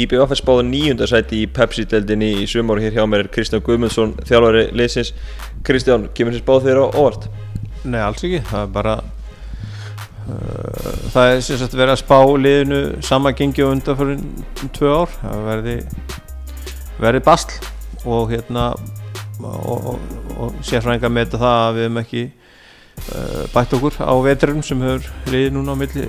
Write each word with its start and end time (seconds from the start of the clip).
IBF 0.00 0.30
er 0.32 0.40
spáð 0.40 0.62
nýjundarsæti 0.70 1.42
í 1.42 1.48
Pepsi-deldinni 1.52 2.30
í 2.40 2.46
sumar 2.48 2.80
hér 2.80 2.94
hjá 2.96 3.04
mér 3.04 3.26
er 3.26 3.32
Kristján 3.32 3.64
Guðmundsson, 3.66 4.14
þjálfari 4.24 4.70
liðsins. 4.72 5.12
Kristján, 5.66 6.06
kemur 6.16 6.32
þér 6.32 6.44
spáð 6.46 6.70
á 6.80 6.86
óvart? 6.96 7.28
Nei, 7.84 8.00
alls 8.00 8.24
ekki, 8.24 8.40
það 8.48 8.62
er 8.62 8.72
bara 8.72 8.96
uh, 10.30 10.96
það 11.12 11.34
er 11.34 11.44
sem 11.44 11.60
sagt 11.60 11.76
verið 11.76 11.96
að 11.96 12.02
spá 12.04 12.18
liðinu 12.46 12.80
sama 13.04 13.34
gengi 13.36 13.66
og 13.66 13.74
undan 13.76 13.98
fyrir 14.00 14.70
tvö 14.78 14.96
ár, 15.02 15.16
það 15.20 15.46
verði 15.50 15.76
verði 17.02 17.24
basl 17.26 17.56
og 18.08 18.30
hérna 18.32 18.70
og, 19.42 19.90
og, 19.92 20.12
og 20.38 20.60
sérfræðingar 20.66 21.12
meta 21.12 21.40
það 21.40 21.64
að 21.66 21.74
við 21.76 21.88
hefum 21.88 22.02
ekki 22.02 22.22
uh, 22.28 23.42
bætt 23.54 23.74
okkur 23.78 23.98
á 24.00 24.14
veturum 24.24 24.62
sem 24.66 24.86
hefur 24.86 25.10
liðið 25.32 25.58
núna 25.58 25.76
á 25.76 25.80
milli 25.82 26.06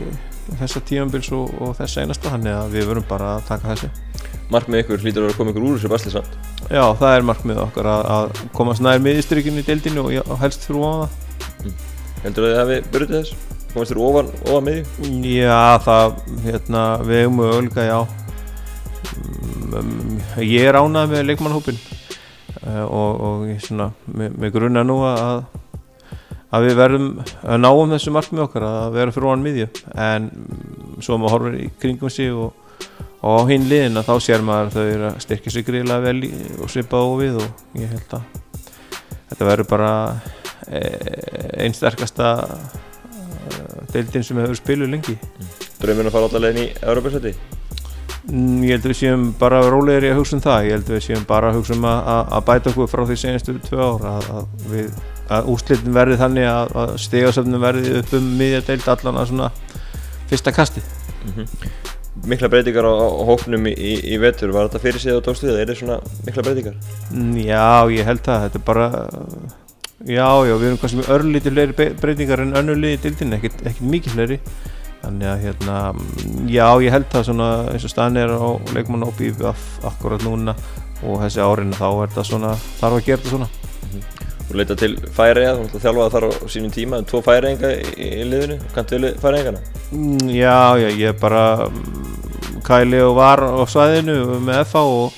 þessa 0.60 0.82
tímanbils 0.88 1.32
og, 1.36 1.54
og 1.64 1.76
þessa 1.80 2.04
einasta 2.04 2.34
þannig 2.34 2.56
að 2.58 2.76
við 2.78 2.90
verum 2.92 3.08
bara 3.10 3.36
að 3.38 3.48
taka 3.52 3.74
þessu 3.74 3.92
Markmið 4.54 4.84
ykkur 4.84 5.02
hlýtur 5.02 5.26
að 5.28 5.38
koma 5.38 5.54
ykkur 5.54 5.64
úr 5.66 5.78
þessu 5.78 5.90
basli 5.90 6.12
samt. 6.14 6.34
Já, 6.68 6.84
það 7.00 7.16
er 7.16 7.26
markmið 7.26 7.62
okkar 7.64 7.88
að, 7.90 8.04
að 8.16 8.42
komast 8.54 8.84
nær 8.84 9.00
miðistrykjunni 9.02 9.64
í 9.64 9.68
deildinu 9.68 10.04
og, 10.04 10.12
og 10.28 10.42
helst 10.44 10.68
fyrir 10.68 10.84
ofan 10.84 11.08
það 11.08 11.74
Heldur 12.24 12.46
þið 12.46 12.54
að 12.54 12.60
hafi 12.62 12.78
burðið 12.94 13.16
þess? 13.18 13.32
Komast 13.74 13.94
þér 13.94 14.02
ofan, 14.06 14.30
ofan 14.46 14.68
miðju? 14.68 14.84
Já, 15.34 15.64
það, 15.88 16.20
hérna, 16.46 16.84
við 17.08 17.22
hefum 17.24 17.40
möguleika, 17.42 17.88
já 17.88 17.98
um, 19.80 19.98
Ég 20.44 20.70
er 20.70 20.80
ánað 20.80 21.16
með 21.16 21.26
leikmannhópin 21.32 21.82
uh, 22.62 22.86
og, 22.86 23.10
og 23.28 23.46
ég 23.50 23.64
svona, 23.64 23.90
með, 24.06 24.38
með 24.44 24.56
grunna 24.60 24.86
nú 24.86 25.02
að 25.08 25.44
að 26.54 26.68
við 26.68 26.76
verðum 26.78 27.08
að 27.24 27.62
náum 27.64 27.94
þessu 27.96 28.14
markmið 28.14 28.44
okkar 28.46 28.66
að 28.68 28.98
vera 28.98 29.14
fyrir 29.16 29.30
ofan 29.30 29.46
miðju. 29.46 29.70
En 30.06 30.30
svo 31.02 31.18
maður 31.18 31.36
horfir 31.38 31.58
í 31.64 31.72
kringum 31.82 32.14
sig 32.14 32.30
og, 32.34 32.54
og 33.24 33.40
á 33.40 33.42
hinn 33.50 33.66
liðin 33.72 34.02
að 34.02 34.12
þá 34.12 34.14
sér 34.28 34.46
maður 34.46 34.70
að 34.70 34.78
þau 34.78 34.86
eru 34.94 35.10
að 35.10 35.20
styrkja 35.26 35.56
sig 35.56 35.68
greiðlega 35.70 36.06
vel 36.06 36.30
í, 36.30 36.32
og 36.60 36.72
svipa 36.74 37.02
á 37.02 37.06
við 37.20 37.42
og 37.42 37.82
ég 37.82 37.96
held 37.96 38.18
að 38.20 38.40
þetta 39.32 39.50
verður 39.50 39.70
bara 39.72 39.92
e, 40.68 40.84
einn 41.64 41.74
sterkasta 41.74 42.30
e, 42.46 43.58
deildin 43.96 44.28
sem 44.28 44.44
hefur 44.44 44.62
spiluð 44.62 44.94
lengi. 44.94 45.18
Drömmun 45.82 46.12
að 46.12 46.16
fara 46.16 46.30
allar 46.30 46.46
leginn 46.48 46.68
í 46.68 46.72
Európa-sæti? 46.84 47.34
Mm, 48.30 48.62
Ég 48.64 48.78
held 48.78 48.86
að 48.86 48.92
við 48.94 49.00
séum 49.02 49.26
bara 49.40 49.64
rólegir 49.68 50.06
í 50.08 50.14
að 50.14 50.22
hugsa 50.22 50.38
um 50.38 50.44
það. 50.46 50.68
Ég 50.68 50.78
held 50.78 50.86
að 50.88 50.96
við 50.96 51.04
séum 51.10 51.26
bara 51.28 51.50
að 51.50 51.58
hugsa 51.58 51.76
um 51.76 51.90
að, 51.90 52.14
að, 52.24 52.46
bæta 52.48 52.72
okkur 52.72 52.92
frá 52.92 53.04
því 53.10 53.18
senastu 53.20 53.56
tvö 53.66 53.82
ár 53.84 54.06
að, 54.14 54.30
að, 54.38 54.54
við, 54.70 54.94
að 55.32 55.50
úslitin 55.54 55.96
verði 55.96 56.20
þannig 56.20 56.50
að, 56.50 56.76
að 56.84 56.94
stegasöfnum 57.06 57.64
verði 57.64 57.96
upp 58.02 58.14
um 58.18 58.30
miðja 58.40 58.62
deild 58.68 58.88
allan 58.92 59.20
að 59.22 59.32
svona 59.32 59.50
fyrsta 60.30 60.54
kasti 60.56 60.84
Mikla 62.24 62.48
breytingar 62.52 62.86
á, 62.86 62.94
á 62.94 63.10
hóknum 63.26 63.66
í, 63.72 63.74
í, 63.74 63.94
í 64.14 64.18
vetur, 64.22 64.52
var 64.54 64.68
þetta 64.68 64.82
fyrir 64.84 65.02
sig 65.02 65.16
á 65.18 65.26
tókstuðið? 65.26 65.56
Er 65.58 65.66
þetta 65.66 65.80
svona 65.80 65.96
mikla 66.28 66.44
breytingar? 66.46 66.76
Mm, 67.10 67.32
Já, 67.42 67.90
ég 67.90 68.06
held 68.06 68.22
það, 68.28 68.44
þetta 68.46 68.60
er 68.60 68.66
bara 68.68 68.86
já, 70.04 70.28
já, 70.46 70.54
við 70.54 70.68
erum 70.68 70.78
kannski 70.82 71.00
með 71.00 71.12
örlítið 71.16 71.58
fleiri 71.58 71.90
breytingar 72.04 72.44
en 72.44 72.56
önnur 72.60 72.80
liði 72.80 73.02
dildin, 73.08 73.34
ekkert, 73.40 73.64
ekkert 73.64 73.90
mikið 73.96 74.18
fleiri 74.18 74.40
þannig 75.04 75.30
að 75.32 75.44
hérna, 75.48 75.80
mm, 75.96 76.48
já, 76.54 76.68
ég 76.86 76.96
held 76.96 77.10
það 77.12 77.28
svona 77.32 77.50
eins 77.74 77.88
og 77.88 77.94
staðan 77.96 78.22
er 78.22 78.36
á 78.36 78.50
leikmann 78.76 79.08
á 79.08 79.10
BVF 79.18 79.66
akkurat 79.90 80.24
núna 80.24 80.56
og 81.04 81.20
þessi 81.26 81.44
árin 81.44 81.76
þá 81.76 81.88
er 81.90 82.12
þetta 82.14 82.28
svona, 82.30 82.54
þarf 82.80 83.00
að 83.00 83.08
gera 83.10 83.24
þetta 83.24 83.34
svona 83.34 83.50
Þú 84.50 84.58
leita 84.60 84.76
til 84.78 84.92
færiða, 85.16 85.54
þú 85.58 85.64
ætla 85.66 85.78
að 85.80 85.84
þjálfa 85.86 86.08
þar 86.14 86.26
á 86.28 86.32
sínum 86.54 86.74
tíma, 86.76 87.00
tvo 87.10 87.22
færiðinga 87.26 87.70
í, 87.74 87.94
í 88.06 88.26
liðinu, 88.28 88.58
kanntu 88.76 89.00
við 89.02 89.16
færiðingana? 89.24 89.62
Mm, 89.96 90.28
Já, 90.36 90.58
já, 90.84 90.90
ég 91.00 91.20
bara 91.22 91.44
mm, 91.70 92.60
Kæli 92.68 93.00
og 93.04 93.16
var 93.18 93.42
á 93.44 93.64
svæðinu 93.68 94.18
með 94.46 94.62
FA 94.70 94.84
og 94.88 95.16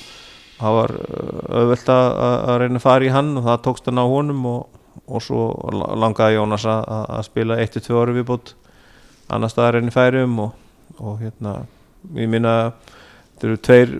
það 0.56 0.78
var 0.78 0.94
uh, 0.96 1.42
auðvelt 1.60 1.90
að, 1.92 2.06
að 2.24 2.60
reyna 2.62 2.80
að 2.80 2.86
fara 2.86 3.06
í 3.06 3.12
hann 3.12 3.34
og 3.38 3.44
það 3.50 3.60
tókst 3.66 3.90
hann 3.90 4.00
á 4.00 4.06
honum 4.08 4.46
og, 4.50 4.80
og 5.06 5.22
svo 5.26 5.42
la- 5.76 5.90
langaði 6.06 6.38
Jónas 6.38 6.64
að, 6.72 6.86
að- 6.96 7.26
spila 7.28 7.58
1-2 7.66 8.00
ári 8.00 8.16
viðbútt 8.16 8.54
annar 9.36 9.52
staðar 9.52 9.80
enn 9.82 9.90
í 9.90 9.94
færium 9.94 10.38
og, 10.46 10.56
og 11.02 11.20
hérna, 11.20 11.58
ég 12.16 12.30
minna 12.32 12.56
þetta 13.34 13.50
eru 13.50 13.60
tveir 13.68 13.94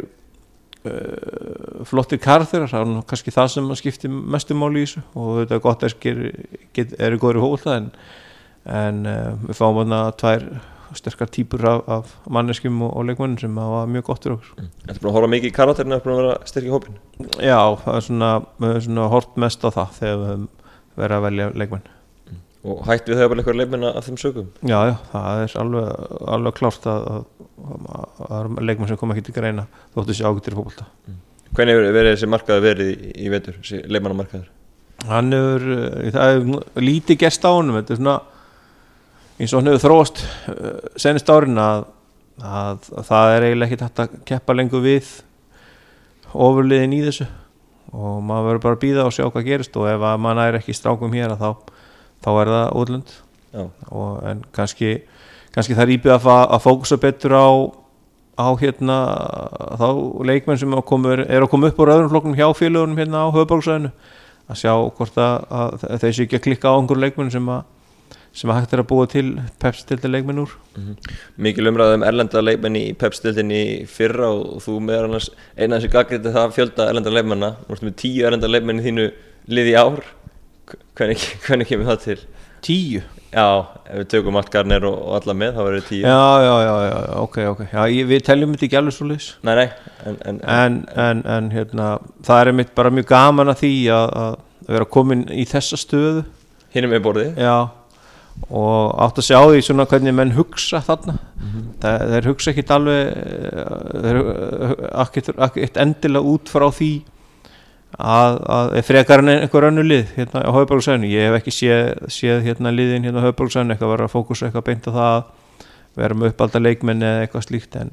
flottir 1.89 2.21
karþurar 2.23 2.71
það 2.71 2.85
er 2.85 3.03
kannski 3.11 3.35
það 3.35 3.51
sem 3.55 3.75
skiptir 3.81 4.13
mestu 4.13 4.57
máli 4.59 4.85
í 4.85 4.87
þessu 4.87 5.03
og 5.15 5.43
þetta 5.43 5.59
er 5.59 5.65
gott 5.65 5.85
get, 6.77 6.95
eru 6.99 7.21
góður 7.23 7.41
í 7.41 7.45
hólta 7.45 7.77
en, 7.81 7.91
en 8.65 9.03
uh, 9.11 9.35
við 9.47 9.61
fáum 9.61 9.81
þarna 9.83 10.01
tvær 10.21 10.49
sterkar 10.97 11.31
típur 11.33 11.65
af, 11.67 11.83
af 11.91 12.15
manneskjum 12.31 12.79
og, 12.87 12.93
og 12.97 13.09
leikmönnum 13.09 13.41
sem 13.43 13.59
hafa 13.59 13.83
mjög 13.91 14.07
gott 14.07 14.23
fyrir 14.27 14.37
okkur. 14.37 14.69
Þetta 14.87 14.95
er 14.95 15.03
búin 15.03 15.11
að 15.11 15.19
horfa 15.19 15.33
mikið 15.35 15.51
í 15.51 15.57
karakterinu, 15.57 15.97
er 15.97 16.05
búin 16.05 16.15
að 16.15 16.23
vera 16.23 16.37
styrk 16.53 16.69
í 16.69 16.73
hópin. 16.73 17.01
Já, 17.43 17.59
það 17.83 17.99
er 17.99 18.07
svona, 18.07 18.31
svona 18.87 19.11
hort 19.13 19.37
mest 19.43 19.67
á 19.67 19.69
það 19.69 19.99
þegar 19.99 20.25
við 20.25 20.49
verið 20.97 21.19
að 21.19 21.27
velja 21.27 21.53
leikmenn 21.59 21.93
Og 22.67 22.83
hætt 22.89 23.07
við 23.07 23.21
þau 23.21 23.29
bara 23.31 23.43
eitthvað 23.43 23.59
leifminna 23.61 23.93
af 23.95 24.07
þeim 24.09 24.17
sögum. 24.19 24.49
Já, 24.67 24.79
já, 24.89 24.95
það 25.13 25.43
er 25.45 25.53
alveg, 25.63 26.07
alveg 26.35 26.57
klárt 26.59 26.89
að, 26.91 27.07
að, 27.13 27.25
að, 27.63 27.81
að 27.95 28.17
það 28.19 28.37
eru 28.41 28.67
leikmenn 28.71 28.91
sem 28.91 29.01
kom 29.01 29.15
ekki 29.15 29.25
til 29.29 29.37
greina 29.37 29.67
þóttu 29.95 30.09
þessi 30.11 30.27
ágættir 30.27 30.57
í 30.57 30.59
fótbolta 30.59 30.89
Hvernig 31.57 31.79
verið 31.95 32.11
þessi 32.13 32.29
markaði 32.29 32.65
verið 32.67 32.91
í, 32.91 33.11
í 33.23 33.33
vetur, 33.33 33.59
þessi 33.63 33.83
leifmannamarkaður? 33.87 34.49
Hann 35.07 35.37
hefur, 35.37 35.69
uh, 35.77 36.09
það 36.17 36.33
hefur 36.33 36.83
lítið 36.89 37.21
gerst 37.23 37.47
á 37.47 37.51
honum, 37.53 37.79
þetta 37.79 37.95
er 37.95 38.01
svona 38.01 38.17
eins 39.37 39.53
og 39.53 39.61
hann 39.61 39.71
hefur 39.71 39.85
þróast 39.85 40.25
uh, 40.25 40.75
senist 41.01 41.31
árin 41.33 41.61
að, 41.61 41.87
að, 42.41 42.91
að 42.91 43.09
það 43.13 43.33
er 43.37 43.47
eiginlega 43.47 43.71
ekki 43.71 43.87
hægt 43.87 44.05
að 44.05 44.21
keppa 44.33 44.57
lengur 44.57 44.85
við 44.85 45.11
ofurliðin 46.35 46.97
í 46.97 47.03
þessu 47.07 47.29
og 47.97 48.21
maður 48.27 48.49
verður 48.51 48.63
bara 48.65 48.77
að 48.77 48.83
býða 48.83 49.07
og 49.07 49.15
sjá 49.15 49.25
hvað 49.29 49.47
gerist 49.47 49.77
og 49.79 49.89
ef 49.89 50.05
að 50.05 50.23
maður 50.25 50.49
er 50.49 50.59
ekki 50.59 50.75
strákum 50.77 51.15
hér 51.15 51.35
að 51.37 51.45
þá, 51.45 51.76
þá 52.25 52.31
er 52.35 52.53
það 52.53 52.67
útlönd. 52.83 53.15
En 53.57 54.45
kannski, 54.57 54.93
kannski 55.55 55.77
það 55.77 55.85
er 55.87 55.95
íbjöð 55.97 56.29
að, 56.33 56.43
að 56.57 56.65
fókusa 56.67 57.01
betur 57.01 57.37
á, 57.37 57.49
á 58.37 58.49
hérna 58.61 58.99
þá 59.81 59.89
leikmenn 60.29 60.61
sem 60.61 60.77
að 60.77 60.85
komu, 60.91 61.15
er 61.25 61.41
að 61.41 61.51
koma 61.53 61.71
upp 61.73 61.81
úr 61.81 61.95
öðrum 61.95 62.13
flokkum 62.13 62.37
hjá 62.37 62.51
félagunum 62.57 62.99
hérna 63.01 63.25
á 63.25 63.35
höfuborgsæðinu 63.35 63.93
að 64.47 64.61
sjá 64.61 64.75
hvort 64.99 65.17
að, 65.19 65.49
að 65.89 66.05
séu 66.05 66.27
ekki 66.27 66.39
að 66.39 66.45
klikka 66.45 66.71
á 66.71 66.77
einhver 66.77 67.01
leikmenn 67.01 67.33
sem 67.35 67.49
að 67.51 67.65
sem 68.37 68.51
að 68.53 68.59
hægt 68.59 68.75
er 68.77 68.83
að 68.83 68.89
búa 68.91 69.07
til 69.09 69.29
pepstildi 69.63 70.11
leikmenn 70.11 70.43
úr. 70.43 70.51
Mikil 71.41 71.71
umræðum 71.71 72.05
erlenda 72.05 72.43
leifmenn 72.45 72.77
í 72.77 72.85
pepstildinni 73.01 73.63
fyrra 73.89 74.29
og 74.35 74.59
þú 74.65 74.77
meðal 74.85 75.07
annars 75.09 75.31
eina 75.57 75.79
þessi 75.79 75.93
gaggriti 75.95 76.35
það 76.35 76.53
fjölda 76.59 76.89
erlenda 76.91 77.15
leifmenna. 77.15 77.51
Þú 77.63 77.73
veist 77.73 77.87
með 77.87 77.97
tíu 78.03 78.27
erlenda 78.29 78.51
leifmenn 78.51 78.83
í 78.83 78.87
þínu 78.91 79.07
liði 79.57 79.73
í 79.73 79.79
ár. 79.81 80.05
Hvernig, 80.97 81.27
hvernig 81.45 81.69
kemur 81.69 81.91
það 81.93 82.03
til? 82.07 82.19
tíu 82.67 83.03
Já, 83.37 83.67
ef 83.91 83.99
við 84.01 84.07
tökum 84.15 84.37
allt 84.41 84.49
Garner 84.55 84.85
og, 84.89 84.95
og 84.97 85.17
alla 85.19 85.35
með, 85.37 85.57
þá 85.57 85.63
verður 85.67 85.83
það 85.83 85.89
tíu. 85.91 86.03
já, 86.07 86.21
já, 86.47 86.53
já, 86.65 86.75
já, 86.87 87.01
ok, 87.21 87.39
ok 87.51 87.63
já, 87.67 87.81
ég, 87.93 88.07
við 88.09 88.23
teljum 88.25 88.55
þetta 88.55 88.67
ekki 88.69 88.79
alveg 88.81 88.97
svo 88.97 89.09
leys 89.11 89.27
Nei, 89.45 89.55
nei, 89.59 89.67
en, 90.07 90.19
en, 90.31 90.39
en, 90.57 90.79
en, 91.07 91.23
en 91.37 91.51
hérna, 91.53 91.89
það 92.25 92.41
er 92.43 92.53
einmitt 92.53 92.73
bara 92.79 92.93
mjög 92.95 93.09
gaman 93.11 93.53
að 93.53 93.61
því 93.65 93.73
að, 93.97 94.15
að 94.23 94.71
vera 94.73 94.89
komin 94.97 95.27
í 95.35 95.45
þessa 95.51 95.79
stöðu 95.81 96.23
hinn 96.75 96.87
er 96.87 96.93
með 96.93 97.05
borðið. 97.05 97.37
Já 97.41 97.57
og 98.53 98.91
átt 99.01 99.17
að 99.21 99.27
sjá 99.31 99.39
því 99.49 99.61
svona 99.65 99.87
hvernig 99.89 100.13
menn 100.17 100.35
hugsa 100.37 100.83
þarna 100.85 101.15
það, 101.81 102.03
þeir 102.13 102.27
hugsa 102.29 102.53
ekkit 102.53 102.73
alveg 102.75 103.07
eh, 103.17 103.87
þeir 104.05 104.19
ekkit 105.47 105.81
endilega 105.81 106.35
út 106.35 106.53
frá 106.53 106.67
því 106.69 106.91
að, 107.95 108.39
að 108.57 108.75
frekar 108.87 109.23
en 109.23 109.33
einhver 109.33 109.69
önnu 109.71 109.85
lið 109.87 110.11
hérna 110.17 110.43
á 110.45 110.51
Hauðbjörgsæðinu, 110.53 111.11
ég 111.13 111.29
hef 111.29 111.39
ekki 111.41 111.55
séð, 111.55 111.93
séð 112.13 112.43
hérna 112.45 112.73
liðin 112.75 113.07
hérna 113.07 113.23
á 113.23 113.27
Hauðbjörgsæðinu 113.29 113.75
eitthvað 113.75 113.93
vera 113.95 114.09
að 114.09 114.15
fókusa 114.15 114.49
eitthvað 114.49 114.67
beint 114.69 114.89
á 114.89 114.93
það 114.93 115.13
að 115.13 115.23
vera 115.97 116.19
með 116.19 116.33
uppalda 116.35 116.63
leikmenn 116.63 117.07
eða 117.07 117.23
eitthvað 117.25 117.47
slíkt 117.47 117.79
en, 117.81 117.93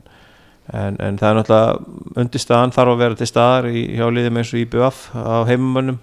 en, 0.73 0.97
en 0.99 1.19
það 1.21 1.29
er 1.29 1.37
náttúrulega 1.39 2.23
undirstaðan 2.23 2.73
þarf 2.75 2.95
að 2.95 3.03
vera 3.03 3.19
til 3.19 3.29
staðar 3.29 3.69
í, 3.69 3.85
hjá 3.95 4.07
liðum 4.11 4.41
eins 4.41 4.51
og 4.51 4.63
IBF 4.63 5.05
á 5.15 5.35
heimamönnum 5.47 6.01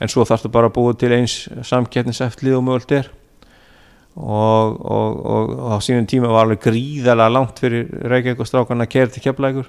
en 0.00 0.12
svo 0.12 0.24
þarfstu 0.28 0.52
bara 0.52 0.70
að 0.70 0.76
búa 0.78 0.94
til 0.96 1.12
eins 1.16 1.42
samkettniseftlið 1.66 2.56
og 2.56 2.64
mögult 2.68 2.94
er. 2.96 3.10
Og, 4.20 4.78
og, 4.80 5.18
og, 5.22 5.50
og 5.54 5.74
á 5.74 5.78
sínum 5.84 6.06
tíma 6.08 6.30
var 6.32 6.46
alveg 6.46 6.64
gríðalega 6.64 7.30
langt 7.30 7.60
fyrir 7.62 7.86
Reykjavík 8.10 8.40
og 8.42 8.48
strákan 8.48 8.82
að 8.82 8.90
kæra 8.94 9.12
til 9.14 9.22
keflækur 9.26 9.68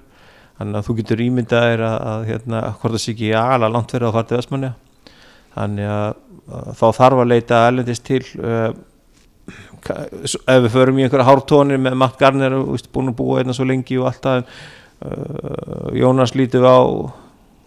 þannig 0.61 0.77
að 0.77 0.87
þú 0.87 0.95
getur 0.99 1.23
ímyndað 1.25 1.67
þér 1.67 1.83
að, 1.87 1.97
að 2.11 2.23
hérna, 2.29 2.61
hvort 2.77 2.95
það 2.95 3.03
sé 3.03 3.13
ekki 3.15 3.31
alveg 3.41 3.73
langt 3.75 3.93
fyrir 3.95 4.07
að 4.07 4.15
fara 4.17 4.29
til 4.29 4.37
Vestmanni 4.37 4.71
þannig 5.55 5.91
að, 5.91 6.19
að 6.59 6.69
þá 6.79 6.85
þarf 6.99 7.23
að 7.23 7.31
leita 7.31 7.61
erlendist 7.69 8.05
til 8.07 8.21
uh, 8.39 8.69
ef 10.21 10.61
við 10.65 10.69
förum 10.75 10.99
í 11.01 11.05
einhverja 11.05 11.27
hártónir 11.27 11.81
með 11.81 11.97
Matt 11.97 12.19
Garner 12.21 12.55
og 12.59 12.75
veist, 12.75 12.91
búin 12.93 13.11
að 13.11 13.17
búa 13.19 13.41
einna 13.41 13.55
svo 13.57 13.65
lengi 13.67 13.97
og 13.99 14.11
alltaf 14.11 14.45
uh, 14.45 15.89
Jónas 15.97 16.35
lítið 16.37 16.67
á 16.69 16.79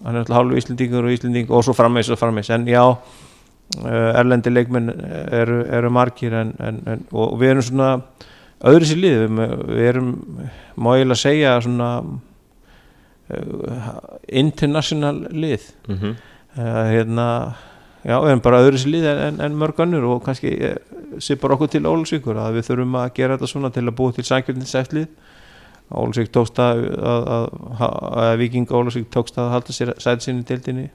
hann 0.05 0.15
er 0.15 0.23
alltaf 0.23 0.39
hálfu 0.39 0.61
Íslendingur 0.61 1.09
og 1.09 1.17
Íslending 1.17 1.51
og 1.51 1.65
svo 1.67 1.75
frammeins 1.77 2.13
og 2.13 2.21
frammeins 2.21 2.53
en 2.55 2.69
já 2.71 2.85
uh, 2.85 4.11
erlendi 4.15 4.53
leikmenn 4.53 4.93
eru, 5.33 5.65
eru 5.67 5.91
margir 5.93 6.37
en, 6.45 6.55
en, 6.61 6.81
en, 6.95 7.09
og 7.13 7.35
við 7.41 7.57
erum 7.57 7.67
svona 7.67 7.91
öðru 8.65 8.89
sér 8.89 9.03
lið 9.03 9.27
við, 9.27 9.83
erum 9.89 10.15
má 10.77 10.95
eiginlega 10.95 11.21
segja 11.21 11.59
svona 11.65 11.91
international 14.29 15.27
lið 15.31 15.71
mm 15.89 15.95
-hmm. 15.97 16.15
uh, 16.59 16.85
hérna 16.93 17.55
já, 18.05 18.21
við 18.21 18.31
erum 18.31 18.41
bara 18.41 18.61
öðru 18.61 18.91
lið 18.91 19.05
en, 19.05 19.41
en 19.41 19.57
mörg 19.57 19.81
önnur 19.81 20.05
og 20.05 20.25
kannski 20.25 20.77
sé 21.19 21.37
bara 21.41 21.55
okkur 21.55 21.69
til 21.69 21.87
Ólusvíkur 21.87 22.37
að 22.37 22.59
við 22.59 22.67
þurfum 22.69 22.95
að 22.95 23.15
gera 23.15 23.37
þetta 23.37 23.47
svona 23.47 23.71
til 23.71 23.87
að 23.89 23.97
búa 23.97 24.13
til 24.13 24.25
sækjörninseftlið 24.25 25.07
Ólusvík 25.91 26.31
tókst 26.33 26.59
að, 26.59 26.85
að, 26.99 27.29
að, 27.29 27.49
að 28.25 28.37
Viking 28.39 28.71
Ólusvík 28.71 29.11
tókst 29.11 29.39
að 29.39 29.51
halda 29.51 29.73
sér 29.73 29.95
sæti 29.99 30.25
sinni 30.25 30.43
dildinni 30.43 30.91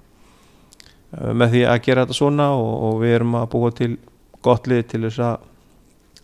uh, 1.18 1.34
með 1.34 1.50
því 1.50 1.66
að 1.66 1.82
gera 1.82 2.06
þetta 2.06 2.14
svona 2.14 2.50
og, 2.52 2.72
og 2.84 3.02
við 3.02 3.16
erum 3.16 3.36
að 3.36 3.50
búa 3.50 3.72
til 3.72 3.98
gott 4.42 4.68
lið 4.68 4.86
til 4.88 5.02
þess 5.08 5.20
að 5.20 5.38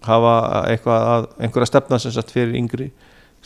hafa 0.06 0.36
eitthvað 0.70 1.08
að 1.10 1.28
einhverja 1.40 1.66
stefna 1.66 2.00
sem 2.00 2.14
sagt 2.14 2.32
fyrir 2.32 2.56
yngri 2.56 2.92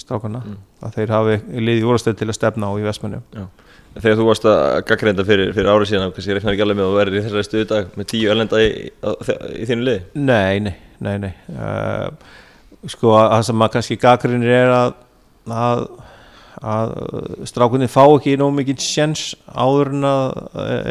strákana 0.01 0.41
Mm. 0.45 0.57
að 0.85 0.93
þeir 0.97 1.13
hafi 1.15 1.37
liði 1.59 1.83
úrastöð 1.89 2.17
til 2.21 2.27
að 2.31 2.37
stefna 2.39 2.69
á 2.69 2.73
í 2.79 2.85
Vestmannu 2.87 3.21
Þegar 3.99 4.17
þú 4.19 4.25
varst 4.27 4.43
að 4.45 4.59
gaggreinda 4.85 5.23
fyrir, 5.25 5.49
fyrir 5.55 5.69
árið 5.73 5.89
síðan 5.89 6.11
kannski 6.13 6.35
reyfnar 6.37 6.53
ekki 6.53 6.61
alveg 6.65 6.77
með 6.77 6.85
að 6.85 6.91
þú 6.91 6.97
verður 6.99 7.15
í 7.17 7.23
þessari 7.25 7.47
stuðu 7.47 7.67
dag 7.71 7.87
með 7.97 8.07
tíu 8.11 8.29
erlenda 8.29 8.59
í, 8.61 8.67
í, 8.85 9.33
í 9.63 9.65
þínu 9.69 9.87
liði 9.87 10.25
Nei, 10.29 10.59
nei, 10.67 10.75
nei, 11.01 11.15
nei. 11.23 11.31
Uh, 11.49 12.11
sko 12.93 13.15
að 13.17 13.31
það 13.33 13.43
sem 13.49 13.57
maður 13.59 13.73
kannski 13.79 13.97
gaggrinir 14.03 14.53
er 14.59 14.71
að, 14.75 14.93
að, 15.57 15.83
að 16.75 16.93
strákunni 17.49 17.89
fá 17.91 18.03
ekki 18.05 18.37
nóg 18.39 18.53
mikið 18.61 18.85
sjens 18.85 19.25
áður 19.57 19.91
en 19.97 20.07
að 20.13 20.25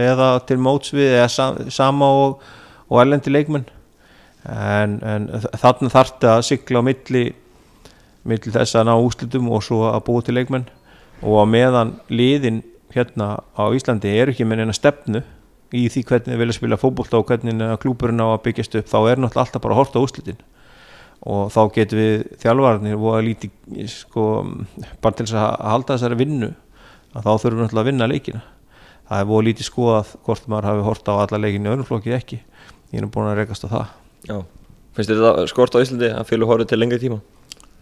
eða 0.08 0.28
til 0.50 0.58
móts 0.66 0.92
við 0.92 1.14
eða 1.20 1.30
sam, 1.32 1.62
sama 1.72 2.10
og, 2.26 2.42
og 2.90 3.00
erlendi 3.04 3.32
leikmenn 3.32 3.68
en, 4.48 4.98
en 5.06 5.30
þarna 5.60 5.94
þarfti 5.94 6.28
að 6.34 6.44
sigla 6.50 6.82
á 6.82 6.88
milli 6.90 7.24
milli 8.28 8.52
þess 8.54 8.76
að 8.78 8.88
ná 8.90 8.94
úslitum 8.96 9.48
og 9.54 9.64
svo 9.64 9.86
að 9.90 10.04
búa 10.08 10.24
til 10.24 10.36
leikmenn. 10.36 10.68
Og 11.24 11.40
á 11.42 11.44
meðan 11.48 11.96
liðin 12.12 12.62
hérna 12.94 13.38
á 13.56 13.64
Íslandi 13.74 14.12
eru 14.14 14.32
ekki 14.32 14.46
með 14.48 14.62
neina 14.62 14.76
stefnu 14.76 15.24
í 15.74 15.88
því 15.92 16.04
hvernig 16.08 16.32
þið 16.32 16.42
vilja 16.42 16.56
spila 16.56 16.78
fótbolta 16.80 17.18
og 17.18 17.26
hvernig 17.28 17.58
klúburinn 17.82 18.22
á 18.24 18.28
að 18.32 18.44
byggjast 18.46 18.78
upp 18.80 18.88
þá 18.88 18.98
er 19.00 19.20
náttúrulega 19.20 19.44
alltaf 19.44 19.64
bara 19.64 19.76
að 19.76 19.80
horta 19.82 20.00
á 20.00 20.04
úslitin 20.06 20.38
og 21.28 21.50
þá 21.52 21.60
getum 21.74 21.98
við 21.98 22.14
þjálfarnir 22.42 22.98
og 22.98 23.16
að 23.16 23.24
líti 23.26 23.50
sko, 23.90 24.24
bara 25.02 25.18
til 25.18 25.26
þess 25.26 25.38
að 25.40 25.72
halda 25.72 25.96
þessari 25.96 26.18
vinnu 26.20 26.52
að 27.12 27.24
þá 27.24 27.30
þurfum 27.32 27.58
við 27.58 27.64
náttúrulega 27.64 27.82
að 27.82 27.90
vinna 27.90 28.08
leikina. 28.08 28.42
Það 29.08 29.22
er 29.22 29.28
búið 29.30 29.46
lítið 29.48 29.68
skoðað 29.68 30.12
hvort 30.26 30.48
maður 30.52 30.68
hafi 30.68 30.84
horta 30.86 31.16
á 31.16 31.20
alla 31.24 31.40
leikinu 31.42 31.68
í 31.68 31.72
öðrum 31.72 31.88
flokki 31.88 32.12
eða 32.12 32.20
ekki. 32.20 32.38
Ég 32.92 33.02
er 33.02 33.10
búin 33.12 33.30
að 33.30 33.40
rekast 33.40 33.66
á 33.66 33.68
það. 33.72 33.94
Já, 34.28 34.36
finnst 34.96 35.12
þetta 35.12 35.46
skort 35.50 35.76
á 35.76 35.82
Íslandi 35.82 36.10
að 36.12 36.28
fylgur 36.28 36.52
horfið 36.52 36.70
til 36.70 36.80
lengri 36.80 37.00
tíma? 37.02 37.18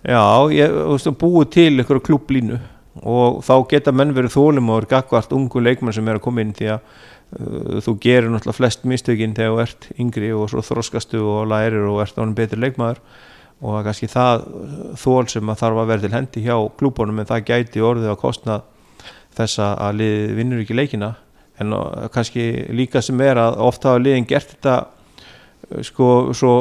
Já, 0.07 0.47
ég 0.55 0.71
veist, 0.71 1.09
búið 1.19 1.49
til 1.51 1.73
einhverju 1.81 2.05
klubblínu 2.07 2.61
og 3.03 3.41
þá 3.45 3.55
geta 3.73 3.93
menn 3.93 4.15
verið 4.15 4.37
þólum 4.37 4.71
og 4.71 4.85
er 4.85 4.89
gagvart 4.93 5.33
ungu 5.35 5.59
leikmann 5.61 5.95
sem 5.97 6.07
er 6.07 6.21
að 6.21 6.23
koma 6.29 6.45
inn 6.45 6.53
því 6.55 6.69
að 6.77 6.85
uh, 6.87 7.81
þú 7.83 7.97
gerir 8.05 8.31
náttúrulega 8.31 8.57
flest 8.61 8.87
mistökin 8.87 9.35
þegar 9.35 9.57
þú 9.57 9.65
ert 9.65 9.89
yngri 10.05 10.31
og 10.37 10.47
svo 10.53 10.63
þroskastu 10.63 11.25
og 11.25 11.51
lærir 11.51 11.89
og 11.91 11.99
ert 12.05 12.23
ánum 12.23 12.37
betur 12.39 12.63
leikmaður 12.63 13.03
og 13.59 13.67
það 13.67 13.81
er 13.81 13.87
kannski 13.89 14.13
það 14.15 14.47
uh, 14.47 14.81
þól 15.03 15.29
sem 15.35 15.53
að 15.53 15.61
þarf 15.65 15.83
að 15.83 15.91
vera 15.91 16.05
til 16.07 16.15
hendi 16.15 16.47
hjá 16.47 16.57
klúbunum 16.79 17.21
en 17.21 17.31
það 17.35 17.47
gæti 17.51 17.87
orðið 17.91 18.15
að 18.15 18.21
kostna 18.23 18.63
þess 19.37 19.61
að 19.67 19.99
lið 20.01 20.35
vinnur 20.39 20.63
ekki 20.63 20.77
leikina. 20.79 21.15
En 21.59 21.75
uh, 21.75 22.07
kannski 22.15 22.53
líka 22.71 23.03
sem 23.03 23.21
er 23.27 23.43
að 23.43 23.59
ofta 23.67 23.97
hafa 23.97 24.07
liðin 24.07 24.31
gert 24.31 24.55
þetta 24.55 24.77
uh, 24.87 25.83
sko 25.83 26.13
svo 26.31 26.55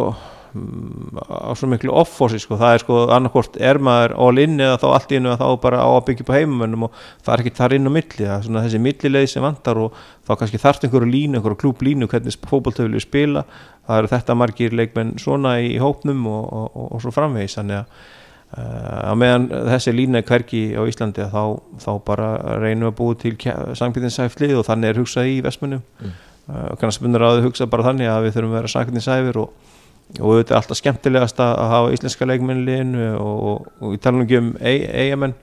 á 0.56 1.52
svo 1.57 1.68
miklu 1.69 1.94
off-forsi 1.96 2.40
sko, 2.40 2.57
það 2.60 2.74
er 2.75 2.84
sko 2.84 2.98
annarkort 3.13 3.57
er 3.60 3.80
maður 3.84 4.16
all 4.25 4.42
in 4.42 4.57
eða 4.63 4.80
þá 4.81 4.86
allt 4.90 5.13
einu 5.13 5.31
að 5.34 5.42
þá 5.42 5.62
bara 5.63 5.84
á 5.84 5.90
að 5.92 6.04
byggja 6.10 6.25
upp 6.25 6.31
á 6.31 6.38
heimamönnum 6.38 6.86
og 6.88 7.00
það 7.25 7.31
er 7.34 7.44
ekki 7.44 7.56
þar 7.60 7.75
inn 7.78 7.90
á 7.90 7.92
milli. 7.96 8.25
Það 8.25 8.36
er 8.36 8.46
svona 8.48 8.66
þessi 8.66 8.81
millileið 8.86 9.30
sem 9.31 9.46
vantar 9.46 9.81
og 9.84 10.02
þá 10.25 10.34
kannski 10.42 10.62
þarft 10.63 10.86
einhverju 10.88 11.12
línu, 11.12 11.40
einhverju 11.40 11.62
klúb 11.63 11.86
línu 11.86 12.10
hvernig 12.12 12.38
fótballtöflu 12.50 13.02
spila. 13.04 13.46
Það 13.86 14.02
eru 14.02 14.12
þetta 14.16 14.38
margir 14.40 14.78
leikmenn 14.80 15.16
svona 15.22 15.57
í 15.62 15.75
hópnum 15.81 16.24
og, 16.31 16.46
og, 16.46 16.69
og, 16.72 16.88
og 16.96 17.04
svo 17.04 17.13
framvegis. 17.16 17.57
Þannig 17.60 17.81
að 17.81 17.86
uh, 18.56 19.12
á 19.12 19.13
meðan 19.19 19.50
þessi 19.74 19.96
lína 19.96 20.22
er 20.22 20.30
hvergi 20.30 20.63
á 20.80 20.81
Íslandi 20.88 21.28
þá, 21.34 21.44
þá 21.84 21.92
bara 22.07 22.31
reynum 22.63 22.88
við 22.88 22.94
að 22.94 22.98
búið 23.02 23.22
til 23.25 23.36
samkvæmtinsæflið 23.81 24.57
og 24.62 24.68
þannig 24.69 24.94
er 24.94 25.04
hugsað 25.04 25.31
í 25.36 25.38
vestmönnum. 25.46 25.86
Mm. 26.02 26.18
uh, 26.50 26.68
kannski 26.80 27.02
spunnur 27.02 27.28
að 27.28 27.44
hugsa 27.46 27.69
bara 27.69 27.92
þannig 27.92 28.12
að 28.12 28.28
við 28.28 28.38
þurfum 28.38 28.54
að 28.56 28.62
vera 28.62 28.75
samkvæmtinsæfir 28.78 29.42
og 29.44 29.74
og 30.19 30.38
þetta 30.38 30.54
er 30.54 30.60
alltaf 30.60 30.80
skemmtilegast 30.80 31.40
að 31.42 31.62
hafa 31.72 31.96
íslenska 31.96 32.28
leikmennileginu 32.30 33.07
og, 33.19 33.72
tala 34.04 34.19
nú 34.19 34.28
ekki 34.28 34.42
um 34.42 34.52
eigamenn 34.62 35.34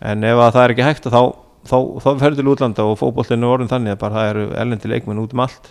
en 0.00 0.24
ef 0.26 0.40
að 0.40 0.54
það 0.56 0.64
er 0.64 0.74
ekki 0.74 0.86
hægt 0.86 1.06
þá, 1.06 1.20
þá, 1.68 1.76
þá 2.02 2.08
ferður 2.22 2.38
til 2.40 2.52
útlanda 2.54 2.86
og 2.88 2.96
fótbollinu 3.00 3.46
er 3.46 3.54
orðin 3.54 3.70
þannig 3.70 3.94
að 3.94 4.00
bara 4.02 4.16
það 4.16 4.32
eru 4.32 4.46
ellendi 4.62 4.90
leikmenn 4.90 5.22
út 5.22 5.36
um 5.36 5.44
allt. 5.44 5.70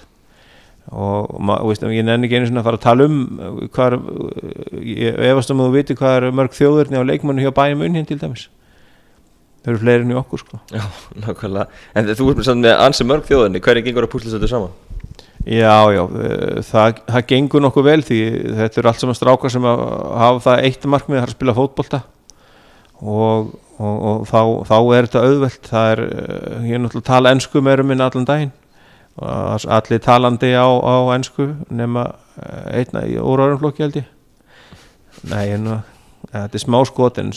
Og 0.90 1.36
og 1.38 1.68
veist, 1.70 1.84
ég 1.86 2.06
nenni 2.06 2.26
ekki 2.26 2.40
einu 2.40 2.50
svona 2.50 2.64
að 2.64 2.70
fara 2.70 2.80
að 2.80 2.86
tala 2.86 3.06
um 3.10 3.18
uh, 3.38 3.58
hvað 3.76 3.92
er, 3.92 3.98
uh, 4.00 4.80
ég 4.82 5.20
efast 5.30 5.52
um 5.54 5.62
að 5.62 5.70
þú 5.70 5.76
viti 5.76 5.98
hvað 6.00 6.16
er 6.18 6.38
mörg 6.40 6.56
þjóðurni 6.58 7.02
á 7.02 7.10
leikmennu 7.10 7.46
hjá 7.46 7.52
bæjum 7.54 7.84
unn 7.86 8.08
til 8.10 8.18
dæmis. 8.22 8.48
Þau 9.60 9.74
eru 9.74 9.82
fleiri 9.84 10.06
enn 10.06 10.14
í 10.16 10.18
okkur 10.18 10.42
sko. 10.42 10.62
Já, 10.74 10.86
nákvæmlega. 11.26 11.82
En 11.94 12.10
þú 12.10 12.32
ert 12.32 12.46
samt 12.48 12.66
með 12.66 12.78
ansi 12.88 13.06
mörg 13.06 13.28
þjóðinni, 13.30 13.62
hvernig 13.62 13.86
gengur 13.86 14.08
að 14.08 14.14
púsla 14.16 14.34
þetta 14.34 14.50
saman? 14.50 14.89
Já, 15.48 15.88
já, 15.96 16.04
eh, 16.04 16.60
það, 16.68 17.02
það 17.08 17.28
gengur 17.32 17.64
nokkuð 17.64 17.86
vel 17.88 18.02
því 18.04 18.20
þetta 18.60 18.82
eru 18.82 18.90
allt 18.92 19.04
saman 19.04 19.18
strákar 19.18 19.54
sem 19.54 19.66
hafa 19.66 20.40
það 20.44 20.64
eitt 20.68 20.88
markmið 20.92 21.22
það 21.22 21.28
að 21.28 21.36
spila 21.38 21.56
fótbolta. 21.56 22.02
Og, 23.00 23.54
og, 23.80 23.96
og 24.10 24.26
þá, 24.28 24.42
þá 24.68 24.78
er 24.98 25.08
þetta 25.08 25.26
auðvelt. 25.30 25.70
Það 25.72 25.92
er, 25.94 26.02
eh, 26.10 26.58
ég 26.68 26.76
er 26.76 26.84
náttúrulega 26.84 27.06
að 27.06 27.12
tala 27.14 27.36
ensku 27.36 27.64
meira 27.64 27.86
minn 27.88 28.04
allan 28.04 28.28
daginn. 28.28 28.52
Og 29.20 29.70
allir 29.76 30.04
talandi 30.04 30.52
á, 30.56 30.68
á 30.68 30.96
ensku 31.16 31.48
nema 31.72 32.10
eh, 32.40 32.84
einna 32.84 33.06
í 33.08 33.16
óráðumflokki 33.16 33.88
held 33.88 34.02
ég. 34.04 34.12
Nei, 35.32 35.56
nú 35.60 35.74
ja, 35.74 35.80
þetta 36.28 36.60
er 36.60 36.64
smá 36.64 36.80
skotin 36.88 37.32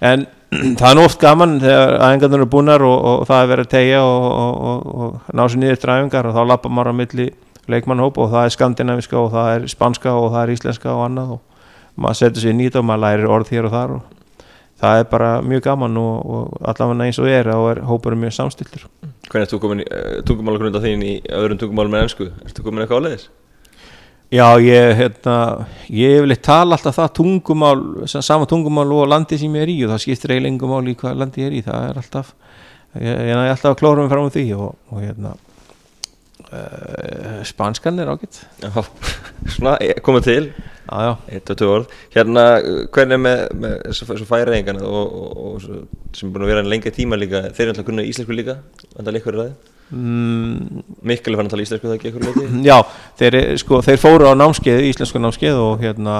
en 0.00 0.26
það 0.78 0.88
er 0.90 0.98
nú 0.98 1.04
oft 1.06 1.20
gaman 1.20 1.58
þegar 1.62 1.94
aðengarnir 1.98 2.42
eru 2.42 2.48
búnar 2.52 2.84
og, 2.84 2.96
og 3.10 3.22
það 3.28 3.42
er 3.42 3.50
verið 3.52 3.66
að 3.66 3.72
tegja 3.72 4.02
og, 4.04 4.26
og, 4.72 5.20
ná 5.32 5.44
sér 5.48 5.62
niður 5.62 5.80
dræfingar 5.84 6.28
og 6.28 6.36
þá 6.36 6.42
lappa 6.50 6.72
maður 6.72 6.92
á 6.92 7.00
milli 7.00 7.28
leikmannhóp 7.72 8.18
og 8.20 8.32
það 8.32 8.48
er 8.48 8.56
skandinaviska 8.56 9.18
og 9.20 9.30
það 9.32 9.52
er 9.54 9.68
spanska 9.70 10.16
og 10.18 10.32
það 10.34 10.42
er 10.42 10.54
íslenska 10.56 10.92
og 10.92 11.04
annað 11.06 11.36
og 11.36 12.02
maður 12.02 12.20
setur 12.20 12.44
sér 12.44 12.58
nýtt 12.58 12.78
og 12.80 12.88
maður 12.88 13.04
lærir 13.06 13.32
orð 13.36 13.54
hér 13.54 13.68
og 13.68 13.76
þar 13.76 13.94
og 13.96 14.46
það 14.82 15.00
er 15.00 15.08
bara 15.12 15.30
mjög 15.46 15.64
gaman 15.68 16.00
og, 16.02 16.14
og 16.36 16.68
allavega 16.72 17.06
eins 17.06 17.20
og 17.22 17.30
er 17.30 17.52
og 17.54 17.68
er 17.70 17.84
hópurum 17.88 18.24
mjög 18.26 18.36
samstiltur 18.40 18.88
Hvernig 19.32 19.46
ert 19.46 19.54
þú 19.54 19.60
komin 19.62 19.84
uh, 19.86 20.18
tungumálagrunda 20.28 20.82
þín 20.82 21.04
í 21.06 21.12
öðrum 21.32 21.60
tungumálum 21.60 21.94
en 21.96 22.04
ennsku? 22.04 22.26
Ertu 22.44 22.64
komin 22.66 22.82
eitthvað 22.84 23.06
áleiðis? 23.06 23.30
Já, 24.32 24.46
ég, 24.64 24.94
hérna, 24.96 25.36
ég 25.92 26.22
vil 26.24 26.34
tala 26.40 26.78
alltaf 26.78 26.96
það 26.96 27.10
tungumál, 27.18 27.82
sa- 28.08 28.22
sama 28.24 28.46
tungumál 28.48 28.88
og 28.96 29.08
landi 29.12 29.36
sem 29.38 29.52
ég 29.58 29.66
er 29.66 29.72
í 29.72 29.78
og 29.84 29.90
það 29.92 30.04
skiptir 30.06 30.32
eiginlega 30.32 30.52
engum 30.54 30.70
mál 30.72 30.88
í 30.88 30.94
hvað 30.96 31.18
landi 31.20 31.42
ég 31.42 31.50
er 31.50 31.56
í, 31.58 31.64
það 31.66 31.88
er 31.90 31.98
alltaf 32.00 32.30
ég, 32.96 33.10
ég 33.12 33.32
er 33.34 33.50
alltaf 33.52 33.74
að 33.74 33.80
klóra 33.82 34.00
mig 34.06 34.12
fram 34.14 34.28
á 34.28 34.32
því 34.32 34.44
og, 34.56 34.70
og 34.88 35.02
hérna 35.04 35.34
uh, 36.48 37.42
spanskan 37.44 38.00
er 38.00 38.12
ágætt 38.14 38.40
Já, 38.62 38.70
svona, 39.52 39.74
eh, 39.84 40.00
komið 40.04 40.24
til. 40.30 40.46
Já, 40.92 41.12
Eitt 41.32 41.50
og 41.52 41.56
tvö 41.60 41.68
orð. 41.76 41.92
Hérna, 42.16 42.46
hvernig 42.92 43.16
er 43.18 43.22
með, 43.22 43.42
með 43.62 43.76
svo 43.96 44.16
færiðingana 44.28 44.82
og, 44.88 45.12
og, 45.12 45.44
og 45.44 46.16
sem 46.16 46.28
er 46.28 46.32
búin 46.34 46.46
að 46.48 46.50
vera 46.54 46.64
en 46.64 46.72
lengi 46.72 46.90
tíma 46.92 47.20
líka 47.20 47.44
Þeir 47.52 47.66
eru 47.68 47.74
alltaf 47.76 47.86
kunna 47.90 48.04
íslensku 48.08 48.34
líka 48.36 48.56
Vandar 48.96 49.14
líka 49.16 49.28
fyrir 49.28 49.44
það 49.44 49.52
mm, 49.92 50.86
Mikkel 51.06 51.36
fann 51.38 51.50
að 51.50 51.54
tala 51.54 51.66
íslensku 51.66 51.88
það 51.88 51.98
ekki 51.98 52.10
eitthvað 52.10 52.28
leiti 52.28 52.64
já 52.68 52.78
þeir, 53.20 53.38
sko, 53.62 53.82
þeir 53.86 54.00
fóru 54.02 54.30
á 54.30 54.34
námskeið, 54.38 54.88
íslensku 54.90 55.22
námskeið 55.22 55.60
og 55.62 55.84
hérna 55.84 56.16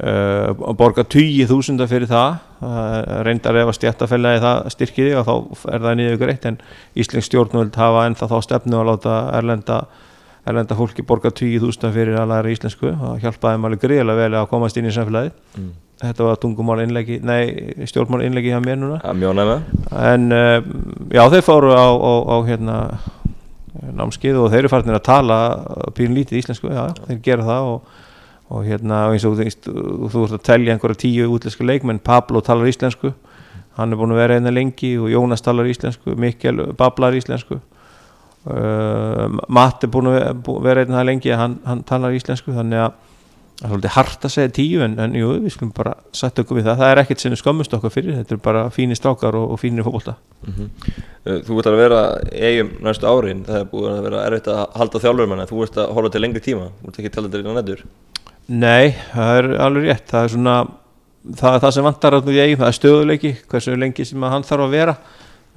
uh, 0.00 0.74
borga 0.76 1.04
20.000 1.04 1.88
fyrir 1.90 2.10
það. 2.10 2.38
Uh, 2.60 3.22
reyndar 3.24 3.56
ef 3.56 3.70
að 3.72 3.78
stjættafélagi 3.78 4.42
það 4.44 4.70
styrkiði 4.74 5.16
og 5.16 5.26
þá 5.26 5.34
er 5.74 5.84
það 5.84 5.98
niður 5.98 6.16
ykkur 6.16 6.32
eitt 6.34 6.48
en 6.50 6.58
íslensk 7.00 7.28
stjórnvöld 7.30 7.78
hafa 7.80 8.06
ennþá 8.08 8.30
þá 8.30 8.36
stefnu 8.46 8.80
að 8.80 8.90
láta 8.90 9.18
erlenda, 9.38 9.78
erlenda 10.48 10.76
fólki 10.76 11.04
borga 11.06 11.32
20.000 11.32 11.94
fyrir 11.96 12.20
að 12.20 12.34
læra 12.34 12.52
íslensku. 12.52 12.92
Og 12.92 13.22
hjálpaði 13.24 13.64
alveg 13.70 13.86
gríðlega 13.86 14.24
vel 14.24 14.40
að 14.42 14.50
komast 14.52 14.80
inn 14.80 14.90
í 14.90 14.94
samfélagið. 14.96 15.32
Mm. 15.56 15.72
Þetta 16.00 16.26
var 16.26 16.38
tungumál 16.40 16.80
innleggi, 16.84 17.18
nei 17.22 17.86
stjórnmál 17.88 18.24
innleggi 18.24 18.52
hjá 18.54 18.60
mér 18.64 18.78
núna. 18.80 19.00
Að 19.04 19.18
mjóna 19.20 19.44
með 19.48 19.64
en 20.00 20.28
uh, 20.32 20.60
já 21.12 21.24
þeir 21.34 21.44
fóru 21.46 21.72
á, 21.76 21.86
á, 21.92 22.12
á 22.24 22.36
hérna 22.48 22.76
námskið 23.96 24.38
og 24.40 24.50
þeir 24.52 24.62
eru 24.64 24.70
farin 24.72 24.96
að 24.96 25.04
tala 25.06 25.36
pínlítið 25.96 26.40
íslensku, 26.40 26.70
já, 26.72 26.82
já, 26.90 27.04
þeir 27.08 27.20
gera 27.24 27.46
það 27.46 27.68
og, 27.70 27.98
og 28.50 28.64
hérna 28.66 29.02
og 29.08 29.14
eins 29.16 29.26
og 29.28 29.38
þú 29.40 30.24
ert 30.26 30.36
að 30.36 30.46
telja 30.48 30.74
einhverja 30.74 31.00
tíu 31.04 31.28
útlensku 31.32 31.66
leikmenn, 31.68 32.00
Pablo 32.04 32.42
talar 32.44 32.68
íslensku 32.70 33.12
hann 33.78 33.94
er 33.94 34.00
búin 34.00 34.12
að 34.12 34.20
vera 34.20 34.36
einna 34.40 34.52
lengi 34.52 34.90
og 35.00 35.08
Jónas 35.12 35.44
talar 35.46 35.68
íslensku, 35.70 36.16
Mikkel 36.18 36.64
bablar 36.76 37.14
íslensku 37.16 37.60
uh, 37.60 39.26
Matt 39.48 39.86
er 39.86 39.92
búin 39.94 40.10
að 40.10 40.42
vera- 40.66 40.84
einna 40.84 41.04
lengi, 41.06 41.30
hann, 41.36 41.60
hann 41.64 41.84
talar 41.88 42.16
íslensku 42.16 42.52
þannig 42.56 42.88
að 42.88 42.98
það 43.60 43.66
er 43.66 43.72
svolítið 43.74 43.92
hart 43.94 44.24
að 44.24 44.32
segja 44.34 44.52
tíu 44.56 44.82
en, 44.84 44.94
en 45.04 45.16
jú, 45.18 45.30
við 45.44 45.52
skulum 45.52 45.72
bara 45.76 45.92
setja 46.16 46.44
okkur 46.44 46.58
við 46.58 46.68
það. 46.70 46.78
Það 46.80 46.92
er 46.92 47.00
ekkert 47.02 47.22
sem 47.22 47.34
við 47.34 47.40
skömmust 47.42 47.76
okkar 47.76 47.92
fyrir 47.92 48.16
þetta 48.16 48.36
er 48.36 48.42
bara 48.46 48.62
fínir 48.72 48.98
strákar 48.98 49.36
og, 49.36 49.52
og 49.52 49.60
fínir 49.60 49.84
fótbolta. 49.84 50.16
Uh, 50.46 51.36
Þú 51.44 51.58
ert 51.60 51.68
að 51.68 51.78
vera 51.82 52.00
eigum 52.32 52.72
næstu 52.86 53.10
árin, 53.10 53.44
það 53.44 53.60
er 53.60 53.70
búið 53.74 53.90
að 53.92 54.02
vera 54.08 54.24
erfitt 54.30 54.50
að 54.54 54.62
halda 54.80 55.02
þjálfur 55.04 55.44
þú 55.50 55.62
ert 55.66 55.80
að 55.84 55.94
horfa 55.98 56.12
til 56.14 56.24
lengri 56.24 56.44
tíma, 56.44 56.70
þú 56.80 56.90
ert 56.92 57.00
ekki 57.02 57.12
að 57.12 57.16
tala 57.18 57.32
þetta 57.34 57.52
á 57.52 57.58
nættur 57.60 57.84
Nei, 58.50 58.96
það 59.12 59.36
er 59.38 59.50
alveg 59.62 59.84
rétt. 59.86 60.06
Það 60.10 60.24
er 60.24 60.32
svona, 60.34 60.54
það 61.38 61.58
það 61.62 61.74
sem 61.76 61.86
vantar 61.86 62.16
að 62.16 62.30
í 62.32 62.40
eigum, 62.40 62.62
það 62.62 62.70
er 62.70 62.78
stöðuleiki, 62.80 63.34
hversu 63.52 63.76
lengi 63.78 64.06
sem 64.08 64.24
hann 64.32 64.46
þarf 64.48 64.66
að 64.66 64.78
vera 64.78 64.96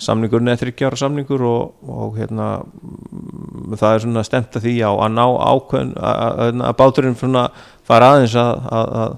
samningurinn 0.02 0.52
er 0.52 0.60
þryggjára 0.60 0.98
samningur 1.00 1.44
og, 1.48 1.74
og 1.90 2.18
hérna 2.18 2.48
mm, 2.64 3.76
það 3.78 3.90
er 3.94 4.04
svona 4.06 4.26
stemt 4.26 4.58
að 4.58 4.68
því 4.68 4.76
á 4.82 4.92
að 4.92 5.16
ná 5.16 5.26
ákveðin 5.54 5.94
að, 5.98 6.22
að, 6.24 6.62
að 6.68 6.78
báturinn 6.82 7.18
svona 7.20 7.46
fara 7.88 8.14
aðeins 8.14 8.36
að, 8.40 8.68
að, 8.74 9.18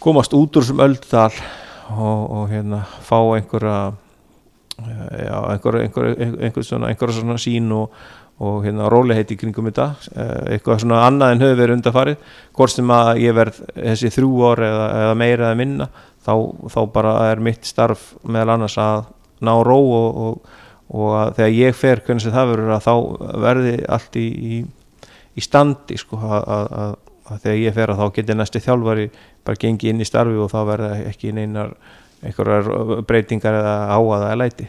komast 0.00 0.34
út 0.36 0.56
úr 0.56 0.64
sem 0.64 0.80
öldal 0.80 1.32
og, 1.92 2.22
og 2.24 2.46
hérna 2.50 2.84
fá 3.04 3.18
einhverja 3.36 3.92
eh, 4.80 5.26
já, 5.26 5.36
einhver, 5.52 5.82
einhver, 5.84 6.10
einhver, 6.16 6.64
svona, 6.64 6.88
einhver 6.88 7.12
svona 7.14 7.36
sín 7.40 7.68
og, 7.76 7.94
og 8.40 8.64
hérna 8.64 8.88
róleheit 8.88 9.30
í 9.34 9.36
kringum 9.36 9.68
þetta. 9.68 9.90
Eh, 10.14 10.36
eitthvað 10.56 10.80
svona 10.86 11.02
annað 11.04 11.34
en 11.34 11.44
höfðu 11.44 11.60
verið 11.60 11.78
undarfarið 11.78 12.36
hvort 12.56 12.74
sem 12.74 12.94
að 12.96 13.12
ég 13.26 13.36
verð 13.36 13.60
þessi 13.74 14.12
þrjú 14.16 14.32
ár 14.48 14.64
eða, 14.70 14.86
eða 15.02 15.18
meira 15.20 15.50
eða 15.50 15.60
minna 15.60 15.90
þá, 16.24 16.34
þá 16.72 16.80
bara 16.94 17.16
er 17.28 17.44
mitt 17.44 17.68
starf 17.68 18.14
meðal 18.24 18.56
annars 18.56 18.78
að 18.80 19.10
ná 19.46 19.52
ró 19.66 19.78
og, 19.78 20.20
og, 20.24 20.50
og 20.90 21.14
að 21.20 21.32
þegar 21.38 21.56
ég 21.56 21.78
fer 21.78 22.02
hvernig 22.06 22.24
sem 22.24 22.34
það 22.34 22.52
verður 22.54 22.74
að 22.76 22.86
þá 22.86 22.94
verði 23.46 23.74
allt 23.96 24.20
í, 24.20 24.26
í, 24.28 24.60
í 25.36 25.44
standi 25.44 25.98
sko 26.00 26.20
að, 26.20 26.38
að, 26.40 26.68
að, 26.82 26.94
að 27.30 27.42
þegar 27.46 27.60
ég 27.64 27.76
fer 27.78 27.94
að 27.94 28.02
þá 28.02 28.16
geti 28.18 28.38
næsti 28.38 28.64
þjálfari 28.66 29.10
bara 29.46 29.62
gengi 29.64 29.90
inn 29.90 30.02
í 30.02 30.08
starfi 30.08 30.38
og 30.40 30.52
þá 30.52 30.60
verða 30.68 30.94
ekki 31.08 31.34
neinar 31.36 31.74
einhverjar 32.20 33.04
breytingar 33.08 33.60
eða 33.62 33.76
áaða 33.96 34.24
eða 34.26 34.40
læti. 34.42 34.66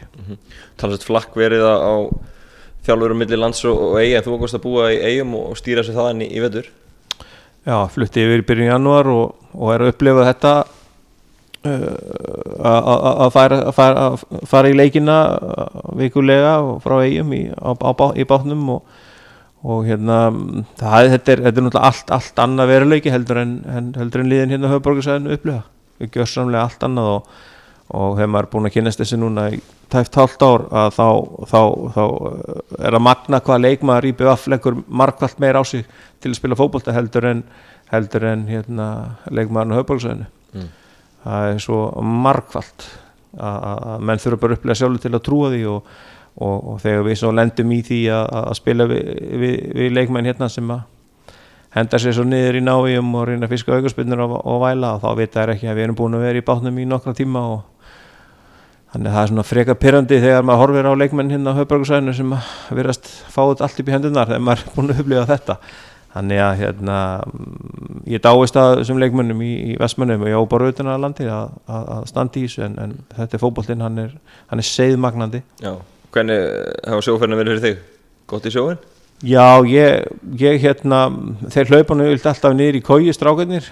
Talast 0.80 1.04
flakk 1.04 1.34
verið 1.36 1.66
á, 1.68 2.08
þjálfurum 2.86 3.20
milli 3.22 3.38
lands 3.38 3.60
og, 3.68 3.98
eiga 4.00 4.20
en 4.20 4.26
þú 4.26 4.36
ákvæmst 4.38 4.58
að 4.58 4.64
búa 4.64 4.86
í 4.92 5.00
eigum 5.10 5.36
og, 5.38 5.56
stýra 5.60 5.84
sér 5.86 5.98
þaðan 5.98 6.24
í, 6.24 6.30
í 6.32 6.42
vetur? 6.42 6.70
Já, 7.62 7.76
flutti 7.94 8.24
yfir 8.24 8.42
í 8.42 8.46
byrjun 8.46 8.72
janúar 8.72 9.10
og, 9.12 9.36
og 9.54 9.74
er 9.74 9.84
að 9.84 9.92
upplifa 9.92 10.26
þetta 10.32 10.54
að- 11.68 13.30
fara, 13.34 13.58
fara, 13.72 14.04
fara 14.50 14.70
í 14.72 14.76
leikina 14.76 15.16
vikulega 15.98 16.56
frá 16.82 16.96
eigum 17.04 17.32
í, 17.36 17.42
í 17.50 18.24
bátnum 18.28 18.64
og, 18.76 18.82
og 19.62 19.84
hérna 19.86 20.18
það, 20.80 21.10
þetta, 21.14 21.32
er, 21.36 21.44
þetta 21.46 21.60
er 21.60 21.66
náttúrulega 21.68 21.86
allt, 21.90 22.10
allt 22.18 22.42
annað 22.44 22.72
veruleiki 22.72 23.12
heldur 23.14 23.42
en, 23.44 23.54
heldur 23.98 24.24
en 24.24 24.30
liðin 24.32 24.54
hérna 24.56 24.72
höfuborgarsæðinu 24.72 25.36
upplifa 25.36 25.62
við 26.02 26.10
gjörsamlega 26.16 26.64
allt 26.66 26.82
annað 26.88 27.10
og, 27.16 27.32
og 27.92 28.16
þegar 28.18 28.32
maður 28.34 28.46
er 28.48 28.52
búin 28.56 28.68
að 28.70 28.74
kynast 28.78 29.02
þessi 29.02 29.20
núna 29.22 29.46
í 29.54 29.60
tæft 29.92 30.14
hálft 30.16 30.42
ár 30.42 30.62
að 30.72 30.94
þá, 30.96 31.06
þá, 31.52 31.60
þá 31.94 32.02
er 32.88 32.96
að 32.96 33.04
magna 33.04 33.42
hvað 33.44 33.64
leikmaður 33.66 34.06
í 34.08 34.14
BVF 34.16 34.46
leggur 34.48 34.78
markvallt 34.88 35.38
meir 35.42 35.58
á 35.60 35.62
sig 35.68 35.84
til 36.22 36.32
að 36.32 36.38
spila 36.40 36.56
fótbolta 36.58 36.94
heldur 36.96 37.26
en 37.28 37.42
heldur 37.92 38.24
en 38.30 38.46
hérna 38.48 38.86
leikmaðurinn 39.30 39.76
á 39.76 39.78
höfuborgarsæðinu 39.82 40.30
Mm. 40.52 40.66
Það 41.22 41.50
er 41.52 41.62
svo 41.62 41.82
markvallt 42.02 42.88
að 43.42 44.02
menn 44.04 44.20
þurfa 44.20 44.40
bara 44.42 44.54
að 44.54 44.58
upplega 44.58 44.78
sjálfur 44.80 45.02
til 45.04 45.14
að 45.14 45.24
trúa 45.24 45.52
því 45.52 45.62
og, 45.72 45.92
og, 46.36 46.56
og 46.72 46.80
þegar 46.82 47.06
við 47.06 47.20
svo 47.22 47.30
lendum 47.32 47.72
í 47.72 47.78
því 47.86 48.00
að, 48.12 48.26
að 48.42 48.56
spila 48.58 48.88
við, 48.90 49.12
við, 49.40 49.54
við 49.78 49.94
leikmenn 49.96 50.28
hérna 50.28 50.48
sem 50.52 50.72
að 50.74 50.82
henda 51.72 52.00
sér 52.02 52.16
svo 52.16 52.24
niður 52.28 52.58
í 52.58 52.64
návíum 52.64 53.14
og 53.16 53.28
reyna 53.30 53.48
að 53.48 53.54
fiska 53.54 53.78
aukarspinnur 53.78 54.24
og, 54.26 54.34
og 54.44 54.58
væla 54.66 54.96
og 54.96 55.04
þá 55.04 55.10
vita 55.22 55.40
þær 55.40 55.54
ekki 55.54 55.70
að 55.70 55.78
við 55.78 55.86
erum 55.86 56.00
búin 56.02 56.18
að 56.18 56.26
vera 56.26 56.42
í 56.42 56.46
bátnum 56.50 56.80
í 56.82 56.88
nokkra 56.88 57.14
tíma 57.16 57.44
og 57.54 57.62
þannig 58.92 59.08
að 59.08 59.14
það 59.14 59.22
er 59.22 59.30
svona 59.30 59.46
frekar 59.48 59.78
pyrrandi 59.80 60.18
þegar 60.20 60.44
maður 60.44 60.62
horfir 60.66 60.90
á 60.92 61.00
leikmenn 61.00 61.32
hérna 61.32 61.56
á 61.56 61.58
höfbörgursæðinu 61.62 62.16
sem 62.18 62.34
verðast 62.76 63.08
fá 63.32 63.40
þetta 63.40 63.64
allt 63.64 63.80
upp 63.80 63.88
í 63.88 63.94
hendunar 63.96 64.28
þegar 64.28 64.44
maður 64.44 64.66
er 64.66 64.76
búin 64.76 64.92
að 64.92 65.00
upplifa 65.00 65.24
þetta 65.30 65.56
þannig 66.12 66.42
að 66.44 66.54
hérna 66.60 66.96
ég 68.10 68.22
dáist 68.24 68.58
að 68.60 68.78
þessum 68.80 69.00
leikmennum 69.00 69.42
í, 69.44 69.52
í 69.72 69.76
vestmennum 69.80 70.26
og 70.26 70.32
ég 70.32 70.36
á 70.36 70.42
bara 70.50 70.68
auðvitað 70.68 70.92
að 70.92 71.04
landi 71.06 71.28
að, 71.32 71.54
að, 71.72 71.92
standa 72.10 72.40
í 72.40 72.46
þessu 72.46 72.66
en, 72.66 72.78
en 72.82 72.96
þetta 73.16 73.38
er 73.38 73.44
fótboltinn, 73.44 73.84
hann 73.84 74.02
er, 74.04 74.16
hann 74.52 74.62
er 74.62 74.68
seiðmagnandi 74.68 75.42
Já, 75.62 75.72
hvernig 76.14 76.42
hafa 76.88 77.06
sjóferðin 77.08 77.40
verið 77.40 77.56
fyrir 77.56 77.64
þig? 77.68 77.86
Gott 78.32 78.48
í 78.48 78.54
sjóin? 78.54 78.82
Já, 79.22 79.62
ég, 79.70 80.08
ég 80.40 80.60
hérna 80.64 81.04
þeir 81.52 81.70
hlaupa 81.70 81.94
nú 81.94 82.08
vilt 82.10 82.26
alltaf 82.26 82.56
niður 82.58 82.80
í 82.80 82.84
kói 82.84 83.12
strákarnir 83.14 83.68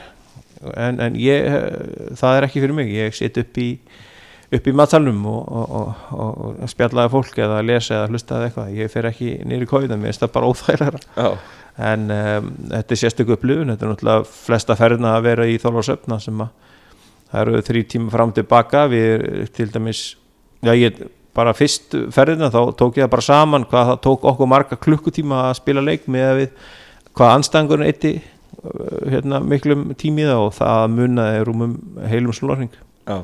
en, 0.77 1.01
en 1.01 1.17
ég, 1.19 1.49
það 2.21 2.37
er 2.37 2.47
ekki 2.47 2.63
fyrir 2.63 2.77
mig. 2.77 2.93
Ég 2.95 3.17
sitt 3.17 3.39
upp 3.41 3.59
í 3.61 3.73
upp 4.51 4.67
í 4.67 4.75
matsalnum 4.75 5.19
og, 5.31 5.41
og, 5.47 5.91
og, 6.11 6.39
og, 6.51 6.63
spjallaði 6.71 7.13
fólk 7.13 7.37
eða 7.39 7.61
lesa 7.63 8.01
eða 8.01 8.11
hlusta 8.11 8.39
eða 8.39 8.49
eitthvað. 8.49 8.73
Ég 8.81 8.93
fer 8.93 9.09
ekki 9.11 9.33
niður 9.47 9.67
í 9.67 9.71
kói 9.71 9.83
það 9.85 9.97
mér 9.97 10.11
finnst 10.11 10.25
það 10.25 10.33
bara 10.37 10.51
óþægilega 10.51 11.29
en 11.81 12.11
um, 12.15 12.51
þetta 12.71 12.97
er 12.97 13.01
sérstöku 13.01 13.37
upplifun. 13.37 13.73
Þetta 13.73 13.87
er 13.87 13.93
náttúrulega 13.95 14.27
flesta 14.31 14.77
ferðina 14.79 15.15
að 15.17 15.27
vera 15.31 15.47
í 15.49 15.57
þólarsöfna 15.63 16.21
sem 16.23 16.43
að 16.45 16.51
það 17.31 17.41
eru 17.45 17.63
þrý 17.69 17.85
tíma 17.93 18.13
fram 18.13 18.35
tilbaka 18.35 18.85
við 18.91 19.25
til 19.55 19.69
dæmis 19.71 20.03
já 20.67 20.73
ég 20.75 20.99
bara 21.37 21.55
fyrst 21.55 21.95
ferðina 22.15 22.51
þá 22.51 22.61
tók 22.79 22.99
ég 22.99 23.07
það 23.07 23.13
bara 23.15 23.27
saman 23.27 23.67
hvað 23.71 23.93
það 23.93 24.01
tók 24.07 24.27
okkur 24.33 24.51
marga 24.51 24.79
klukkutíma 24.83 25.45
að 25.49 25.59
spila 25.61 25.85
leik 25.85 26.09
með 26.11 26.27
að 26.27 26.41
við 26.41 26.49
hvað 27.17 27.35
anstæðingurinn 27.37 27.91
eitti 27.91 28.13
hérna, 29.09 29.41
miklum 29.41 29.93
tími 29.99 30.25
í 30.25 30.29
það 30.29 30.43
og 30.47 30.57
það 30.59 30.89
munaði 30.97 31.45
rúmum 31.47 31.77
heilum 32.11 32.35
slorning 32.37 32.75
já. 32.75 33.23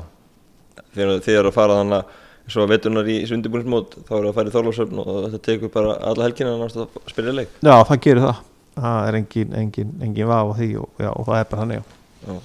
Þegar 0.95 1.19
þið 1.25 1.39
eru 1.41 1.51
að 1.51 1.57
fara 1.57 1.81
þannig 1.81 1.99
að 1.99 2.15
svo 2.47 2.63
að 2.63 2.73
veturnar 2.75 3.09
í 3.11 3.17
sundibúinsmót 3.27 3.97
þá 4.07 4.13
eru 4.19 4.29
að 4.29 4.37
fara 4.37 4.51
í 4.51 4.53
Þorlósöfn 4.55 5.01
og 5.03 5.17
þetta 5.25 5.41
tekur 5.47 5.73
bara 5.73 5.97
alla 6.11 6.27
helgina 6.27 6.53
að 6.67 6.85
spila 7.11 7.35
leik. 7.35 7.57
Já 7.59 7.75
það 7.89 8.03
gerir 8.05 8.25
það. 8.27 8.43
Það 8.77 9.07
er 9.07 9.17
engin, 9.17 9.55
engin, 9.57 9.93
engin 10.05 10.29
vaf 10.29 10.53
á 10.53 10.53
því 10.59 10.69
og, 10.83 10.89
já, 11.01 11.09
og 11.09 11.27
það 11.27 11.39
er 11.39 11.49
bara 11.51 11.63
þannig 11.63 11.79
já. 11.79 11.85
Já. 12.27 12.37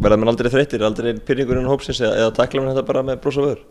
Verða 0.00 0.18
mann 0.20 0.32
aldrei 0.32 0.50
þreyttir, 0.52 0.84
aldrei 0.84 1.14
pyrringurinn 1.24 1.68
hópsins 1.68 2.00
eða, 2.00 2.18
eða 2.24 2.34
takla 2.36 2.62
mann 2.62 2.74
þetta 2.74 2.88
bara 2.88 3.04
með 3.08 3.22
brosa 3.24 3.44
vör? 3.44 3.64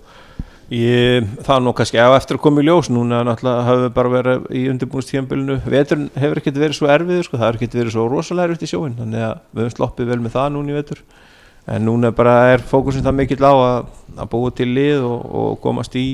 Ég, 0.69 1.25
það 1.41 1.55
er 1.55 1.63
nú 1.65 1.71
kannski 1.73 1.97
ef 1.97 2.15
eftir 2.19 2.37
að 2.37 2.43
koma 2.43 2.61
í 2.61 2.67
ljós. 2.67 2.91
Núna 2.93 3.23
náttúrulega 3.25 3.63
hafum 3.65 3.85
við 3.87 3.93
bara 3.95 4.11
verið 4.13 4.43
í 4.53 4.65
undirbúinstíðanbylunu 4.73 5.55
veturinn 5.65 6.11
hefur 6.13 6.41
ekkert 6.41 6.59
verið 6.61 6.77
svo 6.77 6.91
erfið 6.93 7.23
sko, 7.25 7.39
það 7.39 7.47
hefur 7.47 7.57
ekkert 7.57 7.77
verið 7.79 7.95
svo 7.95 8.05
rosalega 8.11 8.51
erfitt 8.51 8.67
í 8.67 8.69
sjóin 8.69 8.97
þannig 8.99 9.25
að 9.25 9.39
við 9.49 9.63
höfum 9.63 9.75
sloppið 9.77 10.11
vel 10.11 10.19
með 10.25 10.35
það 10.35 10.51
núna 10.53 10.69
í 10.69 10.77
vetur 10.77 11.01
en 11.67 11.85
núna 11.85 12.11
bara 12.15 12.53
er 12.53 12.63
fókusin 12.65 13.05
það 13.05 13.17
mikill 13.19 13.43
á 13.45 13.53
að, 13.53 13.91
að 14.15 14.31
búa 14.31 14.53
til 14.55 14.69
lið 14.73 15.05
og, 15.05 15.27
og 15.41 15.59
komast 15.63 15.95
í 15.99 16.07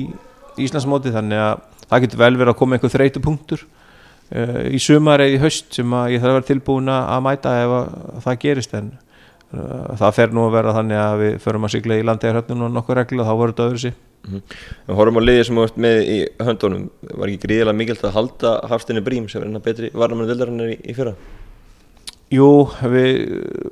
Íslandsmóti 0.56 1.12
þannig 1.14 1.42
að 1.42 1.64
það 1.86 2.04
getur 2.06 2.22
vel 2.22 2.36
verið 2.36 2.52
að 2.52 2.60
koma 2.60 2.76
einhver 2.76 2.92
þreytu 2.92 3.22
punktur 3.24 3.64
uh, 3.66 4.62
í 4.72 4.80
sumar 4.82 5.24
eða 5.24 5.36
í 5.36 5.42
haust 5.44 5.76
sem 5.76 5.96
að 5.96 6.14
ég 6.16 6.22
þarf 6.22 6.32
að 6.32 6.38
vera 6.40 6.50
tilbúin 6.50 6.92
að 6.92 7.22
mæta 7.26 7.54
ef 7.62 7.76
að 7.76 7.92
það 8.24 8.40
gerist. 8.46 8.74
En 8.78 8.90
uh, 8.96 9.94
það 10.00 10.16
fer 10.18 10.34
nú 10.34 10.48
að 10.48 10.58
vera 10.58 10.74
þannig 10.80 11.02
að 11.02 11.22
við 11.22 11.38
förum 11.44 11.68
að 11.68 11.74
sigla 11.76 12.00
í 12.00 12.08
landegarhöfnum 12.10 12.66
og 12.66 12.76
nokkuð 12.76 13.00
reglu 13.00 13.22
og 13.22 13.30
þá 13.30 13.34
voru 13.36 13.56
þetta 13.56 13.70
öðru 13.70 13.84
sér 13.84 14.02
Við 14.26 14.96
horfum 14.98 15.20
á 15.22 15.26
liðið 15.26 15.44
sem 15.46 15.58
þú 15.58 15.64
ert 15.68 15.76
með 15.84 15.96
í 16.02 16.16
höndunum 16.42 16.86
var 17.12 17.30
ekki 17.30 17.42
gríðilega 17.44 17.78
mikilvægt 17.78 18.06
að 18.08 18.16
halda 18.16 18.54
Hafstinni 18.72 19.02
Brím 19.06 19.28
sem 19.30 19.42
er 19.42 19.46
enna 19.46 19.62
betri 19.62 19.90
varnamann 19.94 20.30
vildarinnar 20.30 20.72
í, 20.72 20.78
í 20.82 20.94
fyrra 20.96 21.12
Jú, 22.34 22.46
við, 22.90 23.20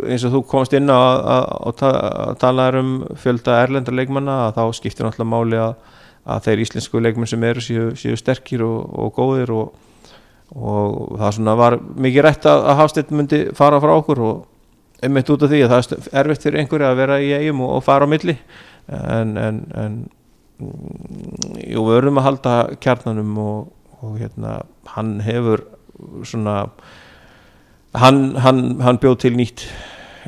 eins 0.07 0.23
og 0.29 0.37
þú 0.37 0.41
komst 0.47 0.75
inn 0.79 0.87
á 0.87 0.95
að, 0.95 1.17
að, 1.35 1.47
að, 1.67 1.73
ta- 1.81 2.11
að 2.29 2.37
tala 2.39 2.67
um 2.79 2.93
fjölda 3.19 3.57
erlendar 3.65 3.97
leikmanna 3.99 4.37
að 4.45 4.61
þá 4.61 4.77
skiptir 4.79 5.09
náttúrulega 5.09 5.33
máli 5.33 5.59
að, 5.59 5.73
að 6.31 6.45
þeir 6.47 6.63
íslensku 6.63 7.03
leikmenn 7.03 7.31
sem 7.33 7.47
eru 7.49 7.65
séu, 7.67 7.89
séu 7.99 8.15
sterkir 8.21 8.63
og, 8.63 8.79
og 8.95 9.11
góðir 9.19 9.51
og, 9.57 9.75
og 10.55 11.19
það 11.19 11.35
svona 11.41 11.57
var 11.59 11.79
mikið 12.07 12.27
rætt 12.29 12.47
að, 12.47 12.63
að 12.71 12.79
Hafsteinn 12.85 13.19
myndi 13.19 13.43
fara 13.59 13.83
frá 13.83 13.97
okkur 13.99 14.23
og 14.23 15.03
einmitt 15.05 15.35
út 15.35 15.43
af 15.45 15.51
því 15.51 15.65
að 15.67 15.75
það 15.75 15.95
er 15.99 16.19
erfitt 16.23 16.47
fyrir 16.47 16.63
einhverju 16.63 16.89
að 16.93 17.01
vera 17.03 17.21
í 17.27 17.35
eigum 17.35 17.67
og, 17.67 17.75
og 17.81 17.85
fara 17.91 18.07
á 18.07 18.13
milli. 18.15 18.39
En, 18.87 19.35
en, 19.41 19.59
en 19.75 19.99
mm, 20.63 21.63
jú, 21.75 21.83
við 21.89 21.97
verðum 21.99 22.23
að 22.23 22.31
halda 22.31 22.55
kjarnanum 22.87 23.35
og, 23.43 23.73
og 23.99 24.15
hérna, 24.23 24.61
hann 24.95 25.17
hefur 25.27 25.67
svona 26.23 26.69
hann, 28.01 28.21
hann, 28.43 28.63
hann 28.85 28.99
bjóð 29.03 29.19
til 29.25 29.35
nýtt 29.39 29.65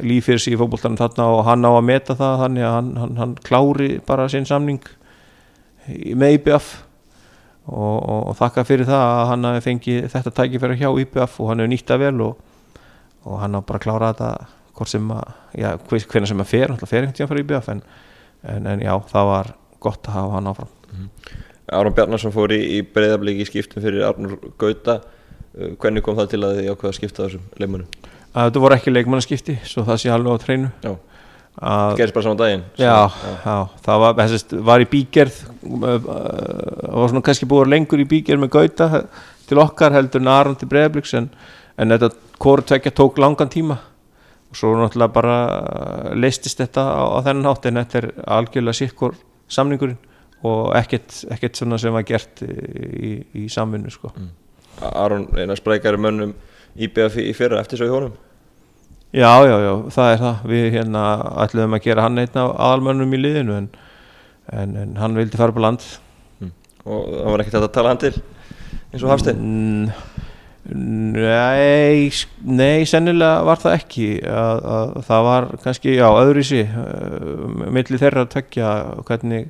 líf 0.04 0.26
fyrir 0.28 0.42
sig 0.42 0.54
í 0.54 0.58
fótboltanum 0.61 0.99
þarna 1.00 1.26
og 1.32 1.44
hann 1.49 1.64
á 1.64 1.70
að 1.73 1.87
meta 1.88 2.16
það 2.18 2.40
þannig 2.44 2.66
að 2.68 2.75
hann, 2.76 3.16
hann, 3.20 3.35
klári 3.46 3.88
bara 4.06 4.26
sinn 4.32 4.44
samning 4.49 4.82
með 5.88 6.35
IBF 6.40 6.66
og, 7.66 7.96
og, 7.96 8.20
og 8.30 8.37
þakka 8.38 8.64
fyrir 8.68 8.88
það 8.88 9.04
að 9.14 9.23
hann 9.32 9.49
hafi 9.49 9.64
fengið 9.70 10.08
þetta 10.12 10.35
tækifæri 10.40 10.76
hjá 10.82 10.90
IBF 11.04 11.38
og 11.40 11.50
hann 11.52 11.62
hefur 11.64 11.73
nýtt 11.73 11.88
það 11.90 12.02
vel 12.04 12.20
og, 12.26 12.44
og 13.26 13.40
hann 13.42 13.56
á 13.56 13.61
bara 13.62 13.80
að 13.80 13.87
klára 13.87 14.12
þetta 14.12 14.30
hvort 14.76 14.92
sem 14.92 15.08
að, 15.16 15.32
já, 15.56 15.70
hver- 15.88 16.06
hvenær 16.12 16.28
sem 16.30 16.42
að 16.44 16.50
fer 16.52 16.68
náttúrulega 16.68 16.90
fer 16.92 17.00
einhvern 17.06 17.16
tíðan 17.16 17.30
fyrir 17.32 17.46
IBF 17.46 17.70
en, 17.73 17.82
en, 18.52 18.66
en 18.75 18.85
já, 18.85 18.92
það 19.14 19.30
var 19.32 19.52
gott 19.87 20.11
að 20.11 20.18
hafa 20.18 20.35
hann 20.37 20.50
áfram. 20.52 20.73
Aron 21.76 21.94
Bjarnarsson 21.96 22.35
fór 22.35 22.52
í, 22.54 22.58
í 22.76 22.82
breyðabliki 22.94 23.46
skiptum 23.49 23.82
fyrir 23.82 24.04
Arnur 24.06 24.37
Gauta 24.61 24.99
hvernig 25.56 26.02
kom 26.04 26.16
það 26.18 26.30
til 26.34 26.42
að 26.44 26.56
þið 26.60 26.70
ákveða 26.75 26.92
að 26.92 26.96
skipta 27.00 27.25
þessum 27.26 27.44
leikmannum? 27.62 27.88
þetta 28.36 28.60
voru 28.60 28.76
ekki 28.76 28.92
leikmannaskipti 28.92 29.54
svo 29.64 29.84
það 29.86 30.00
sé 30.02 30.10
alveg 30.12 30.36
á 30.36 30.38
treinu 30.44 30.70
Já. 30.84 30.90
að, 31.56 31.94
gerist 32.00 32.14
bara 32.18 32.26
saman 32.26 32.40
daginn 32.42 32.64
já, 32.76 32.96
Svo- 33.08 33.36
já, 33.46 33.56
það 33.86 34.02
var, 34.04 34.16
þessist, 34.20 34.52
var 34.68 34.84
í 34.84 34.88
bígerð 34.92 35.38
það 35.64 36.08
var 37.00 37.10
svona 37.12 37.25
kannski 37.30 37.48
búið 37.48 37.70
lengur 37.72 38.02
í 38.04 38.08
bígerð 38.10 38.42
með 38.44 38.52
Gauta 38.58 38.88
til 39.48 39.60
okkar 39.62 39.94
heldur 39.96 40.20
en 40.25 40.32
Aron 40.34 40.58
til 40.60 40.68
Breiðabliks 40.68 41.14
en, 41.16 41.30
en 41.80 41.94
þetta 41.94 42.12
hvort 42.42 42.68
tvekja 42.68 42.92
tók 42.98 43.20
langan 43.22 43.48
tíma 43.52 43.78
og 44.50 44.58
svo 44.60 44.75
náttúrulega 44.78 45.14
bara 45.16 45.36
leistist 46.14 46.60
þetta 46.60 46.84
á, 46.84 47.02
á 47.16 47.18
þennan 47.25 47.48
hátt 47.50 47.70
en 47.70 47.80
þetta 47.80 48.02
er 48.02 48.08
algjörlega 48.36 48.80
sikkur 48.84 49.16
samningurinn 49.48 49.96
og 50.46 50.75
ekkert, 50.78 51.22
ekkert 51.32 51.56
svona 51.58 51.78
sem 51.80 51.94
var 51.96 52.04
gert 52.06 52.42
í, 52.44 53.16
í 53.34 53.46
samvinnu 53.50 53.90
sko. 53.90 54.12
Aron 54.80 55.28
eina 55.38 55.56
sprækari 55.59 56.00
mönnum 56.00 56.35
í 56.76 56.88
BF 56.92 57.18
í 57.23 57.33
fyrra 57.37 57.61
eftir 57.62 57.80
svo 57.80 57.88
í 57.88 57.92
honum. 57.95 58.14
Já, 59.16 59.33
já, 59.49 59.56
já, 59.62 59.73
það 59.95 60.12
er 60.12 60.23
það. 60.23 60.47
Við 60.52 60.66
hérna 60.75 61.02
ætluðum 61.47 61.76
að 61.78 61.85
gera 61.87 62.06
hann 62.06 62.21
einn 62.21 62.40
af 62.42 62.54
aðalmönnum 62.68 63.14
í 63.16 63.23
liðinu 63.23 63.56
en, 63.56 63.68
en, 64.52 64.76
en 64.83 64.97
hann 65.00 65.16
vildi 65.16 65.40
fara 65.40 65.56
på 65.56 65.62
land. 65.64 65.87
Og 66.87 67.06
það 67.11 67.33
var 67.33 67.42
ekkert 67.42 67.61
að 67.62 67.73
tala 67.75 67.95
hann 67.95 68.02
til 68.02 68.14
eins 68.92 69.02
og 69.02 69.11
Hafstein 69.11 69.40
Mm, 70.66 71.12
Nei, 71.14 72.11
nei, 72.42 72.83
sennilega 72.90 73.45
var 73.47 73.61
það 73.62 73.76
ekki. 73.76 74.06
Að, 74.26 74.64
að 74.76 74.95
það 75.06 75.26
var 75.28 75.47
kannski, 75.62 75.92
já, 75.95 76.06
öðruvísi 76.11 76.62
uh, 76.66 77.68
milli 77.71 78.00
þeirra 78.00 78.25
að 78.26 78.33
tekja 78.35 78.73
hvernig 79.06 79.47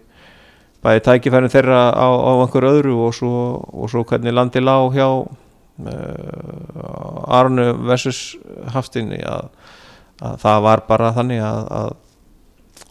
bæði 0.87 1.03
tækifærin 1.09 1.53
þeirra 1.53 1.83
á, 1.91 2.07
á 2.07 2.31
einhver 2.45 2.69
öðru 2.71 2.97
og 3.09 3.15
svo, 3.17 3.35
og 3.75 3.91
svo 3.91 4.07
hvernig 4.07 4.35
landi 4.35 4.63
lág 4.63 4.95
hjá 4.95 5.09
uh, 5.11 5.29
Arnu 7.39 7.73
versus 7.89 8.37
Hafstinni 8.75 9.19
að, 9.27 9.51
að 10.23 10.43
það 10.45 10.67
var 10.69 10.85
bara 10.89 11.15
þannig 11.17 11.43
að, 11.43 11.63
að 11.81 11.95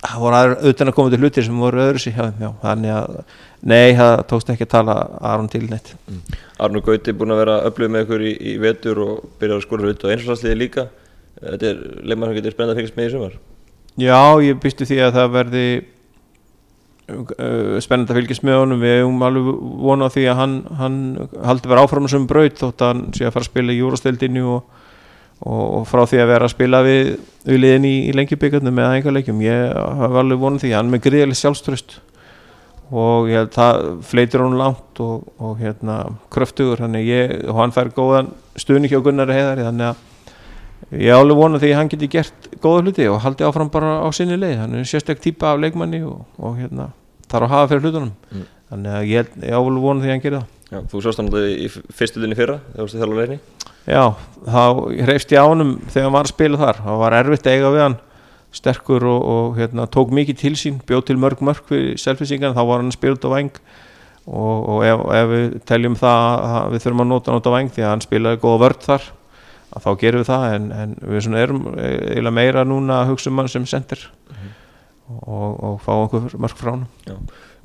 það 0.06 0.22
voru 0.26 0.70
utan 0.70 0.92
að 0.92 0.98
koma 0.98 1.14
til 1.14 1.22
hlutir 1.24 1.48
sem 1.48 1.64
voru 1.64 1.84
öðru 1.86 2.04
sér 2.04 2.18
hjá 2.18 2.26
þeim, 2.26 2.44
já, 2.44 2.52
þannig 2.66 2.94
að 2.96 3.18
nei, 3.72 3.96
það 3.98 4.14
tókst 4.30 4.54
ekki 4.54 4.68
að 4.68 4.74
tala 4.76 4.98
Aron 5.32 5.50
til 5.52 5.64
neitt. 5.70 5.96
Arnur 6.62 6.86
Gauti 6.86 7.16
búin 7.16 7.34
að 7.34 7.42
vera 7.46 7.58
öflug 7.70 7.92
með 7.94 8.06
ykkur 8.06 8.28
í, 8.28 8.36
í 8.36 8.56
vetur 8.62 9.02
og 9.06 9.26
byrja 9.40 9.58
að 9.58 9.66
skora 9.66 9.88
hlut 9.88 10.06
og 10.06 10.14
einsvarsliði 10.14 10.60
líka. 10.60 10.88
Þetta 11.42 11.72
er 11.72 11.84
leikmann 12.04 12.32
sem 12.32 12.38
getur 12.40 12.56
spennandi 12.56 12.76
að 12.76 12.82
fylgjast 12.82 13.00
með 13.00 13.08
í 13.08 13.14
sumar. 13.16 13.36
Já, 13.96 14.20
ég 14.44 14.60
býstu 14.62 14.88
því 14.88 15.02
að 15.06 15.18
það 15.18 15.34
verði 15.40 15.68
uh, 17.10 17.76
spennandi 17.84 18.14
að 18.14 18.20
fylgjast 18.20 18.46
með 18.48 18.60
honum. 18.62 18.82
Við 18.84 18.98
hefum 19.00 19.28
alveg 19.28 19.52
vonað 19.90 20.16
því 20.16 20.26
að 20.32 20.40
hann, 20.42 20.56
hann 20.80 20.98
haldi 21.50 21.72
vera 21.72 21.86
áfram 21.86 22.10
sem 22.12 22.26
braut 22.30 22.58
þótt 22.62 22.82
að 22.82 22.92
hann 22.94 23.06
sé 23.18 23.28
að 23.28 23.36
fara 23.36 23.46
að 23.46 23.52
spila 23.52 23.76
í 23.76 23.80
júrastildinni 23.82 24.44
og, 24.56 24.82
og, 25.46 25.86
frá 25.90 26.04
því 26.10 26.24
að 26.24 26.32
vera 26.34 26.50
að 26.50 26.56
spila 26.56 26.82
við, 26.86 27.14
við 27.46 27.62
liðin 27.62 27.88
í, 27.90 27.96
í 28.10 28.18
lengjubíkarnum 28.18 28.76
með 28.80 28.92
æfingarleikjum, 28.96 29.46
ég 29.46 29.78
hef 30.02 30.20
alveg 30.24 30.42
vonað 30.42 30.66
því 30.66 30.76
hann 30.76 30.90
er 30.90 30.96
með 30.96 31.06
gríðalegt 31.10 31.42
sjálfströst 31.42 32.00
og 32.96 33.30
ég 33.32 33.40
held 33.40 33.54
það 33.56 33.86
fleitir 34.06 34.44
hann 34.44 34.60
langt 34.60 35.00
og, 35.02 35.24
og 35.42 35.56
hérna 35.58 36.04
kröftugur. 36.34 36.84
Þannig 36.84 37.08
ég, 37.10 37.38
og 37.50 37.58
hann 37.64 37.74
fær 37.74 37.90
góðan 37.96 38.30
stuðning 38.60 38.92
hjá 38.92 39.02
Gunnari 39.04 39.34
Heiðari 39.34 39.66
þannig 39.66 39.94
að 39.94 40.04
ég 40.94 41.16
alveg 41.16 41.40
vonað 41.40 41.64
því 41.64 41.72
að 41.72 41.80
hann 41.80 41.92
geti 41.94 42.10
gert 42.12 42.50
góða 42.62 42.84
hluti 42.86 43.08
og 43.10 43.22
haldi 43.24 43.46
áfram 43.48 43.72
bara 43.74 43.98
á 44.06 44.08
sinni 44.14 44.38
leið. 44.38 44.58
Hann 44.62 44.76
er 44.80 44.90
sérstak 44.90 45.22
típa 45.24 45.54
af 45.54 45.62
leikmanni 45.64 46.04
og, 46.06 46.26
og 46.38 46.60
hérna, 46.60 46.92
þarf 47.32 47.48
að 47.48 47.56
hafa 47.56 47.72
fyrir 47.72 47.88
hlutunum. 47.88 48.12
Mm. 48.32 48.52
þannig 48.72 48.98
að 48.98 49.08
ég, 49.12 49.32
ég 49.46 49.56
alveg 49.58 49.86
vonað 49.86 50.06
því 50.06 50.10
að 50.10 50.16
hann 50.16 50.26
gerir 50.26 50.40
það. 50.40 50.52
Já, 50.66 50.80
þú 50.92 51.02
sást 51.06 51.22
hann 51.22 51.30
alltaf 51.30 51.50
í 51.54 51.96
fyrstu 52.00 52.22
linni 52.22 52.38
fyrra 52.38 52.58
þegar 52.74 52.90
þú 52.90 53.00
þjálfur 53.00 53.20
reyni 53.22 53.36
Já, 53.86 54.16
þá 54.50 54.62
hreifst 55.06 55.34
ég 55.36 55.46
á 55.46 55.46
honum 55.46 55.76
þegar 55.94 56.08
hann 56.08 56.16
var 56.16 56.26
að 56.26 56.34
spila 56.34 56.62
þar. 56.62 56.80
Það 56.86 57.02
var 57.04 57.16
erfitt 57.20 57.50
að 57.50 57.58
eiga 57.58 57.74
við 57.76 57.84
hann. 57.84 57.98
Sterkur 58.56 59.06
og, 59.12 59.26
og 59.36 59.60
hérna, 59.60 59.86
tók 59.92 60.14
mikið 60.16 60.40
til 60.40 60.54
sín 60.58 60.80
bjóð 60.88 61.04
til 61.10 61.18
mörg 61.22 61.44
mörg 61.46 61.68
fyrir 61.70 62.00
selfisingan 62.02 62.56
þá 62.56 62.64
var 62.66 62.82
hann 62.82 62.90
út 62.90 63.28
á 63.28 63.30
væng. 63.36 63.52
Og, 64.26 64.56
og 64.74 64.80
ef, 64.88 65.04
ef 65.20 65.28
við 65.30 65.58
teljum 65.70 65.98
það 66.00 66.48
að 66.50 66.72
við 66.74 66.86
þurfum 66.86 67.04
að 67.04 67.12
nota 67.12 67.32
hann 67.32 67.44
út 67.44 67.50
á 67.54 67.56
væng 67.60 67.70
því 67.76 67.84
að 67.84 67.92
hann 67.92 68.06
spilaði 68.08 68.42
góða 68.42 68.62
vörd 68.64 68.88
þar 68.88 69.06
að 69.76 69.86
þá 69.86 69.90
gerum 70.02 70.24
við 70.24 70.30
það 70.32 70.46
en, 70.56 70.70
en 70.72 70.94
við 71.04 71.32
erum 71.42 71.66
eiginlega 71.76 72.38
meira 72.40 72.68
núna 72.68 73.02
að 73.02 73.12
hugsa 73.14 73.32
um 73.32 73.42
hann 73.42 73.52
sem 73.52 73.66
sendir 73.70 74.08
og, 75.06 75.50
og 75.60 75.82
fá 75.84 75.92
einhver 75.98 76.40
mörg 76.42 76.58
frá 76.58 76.72
hann 76.72 76.88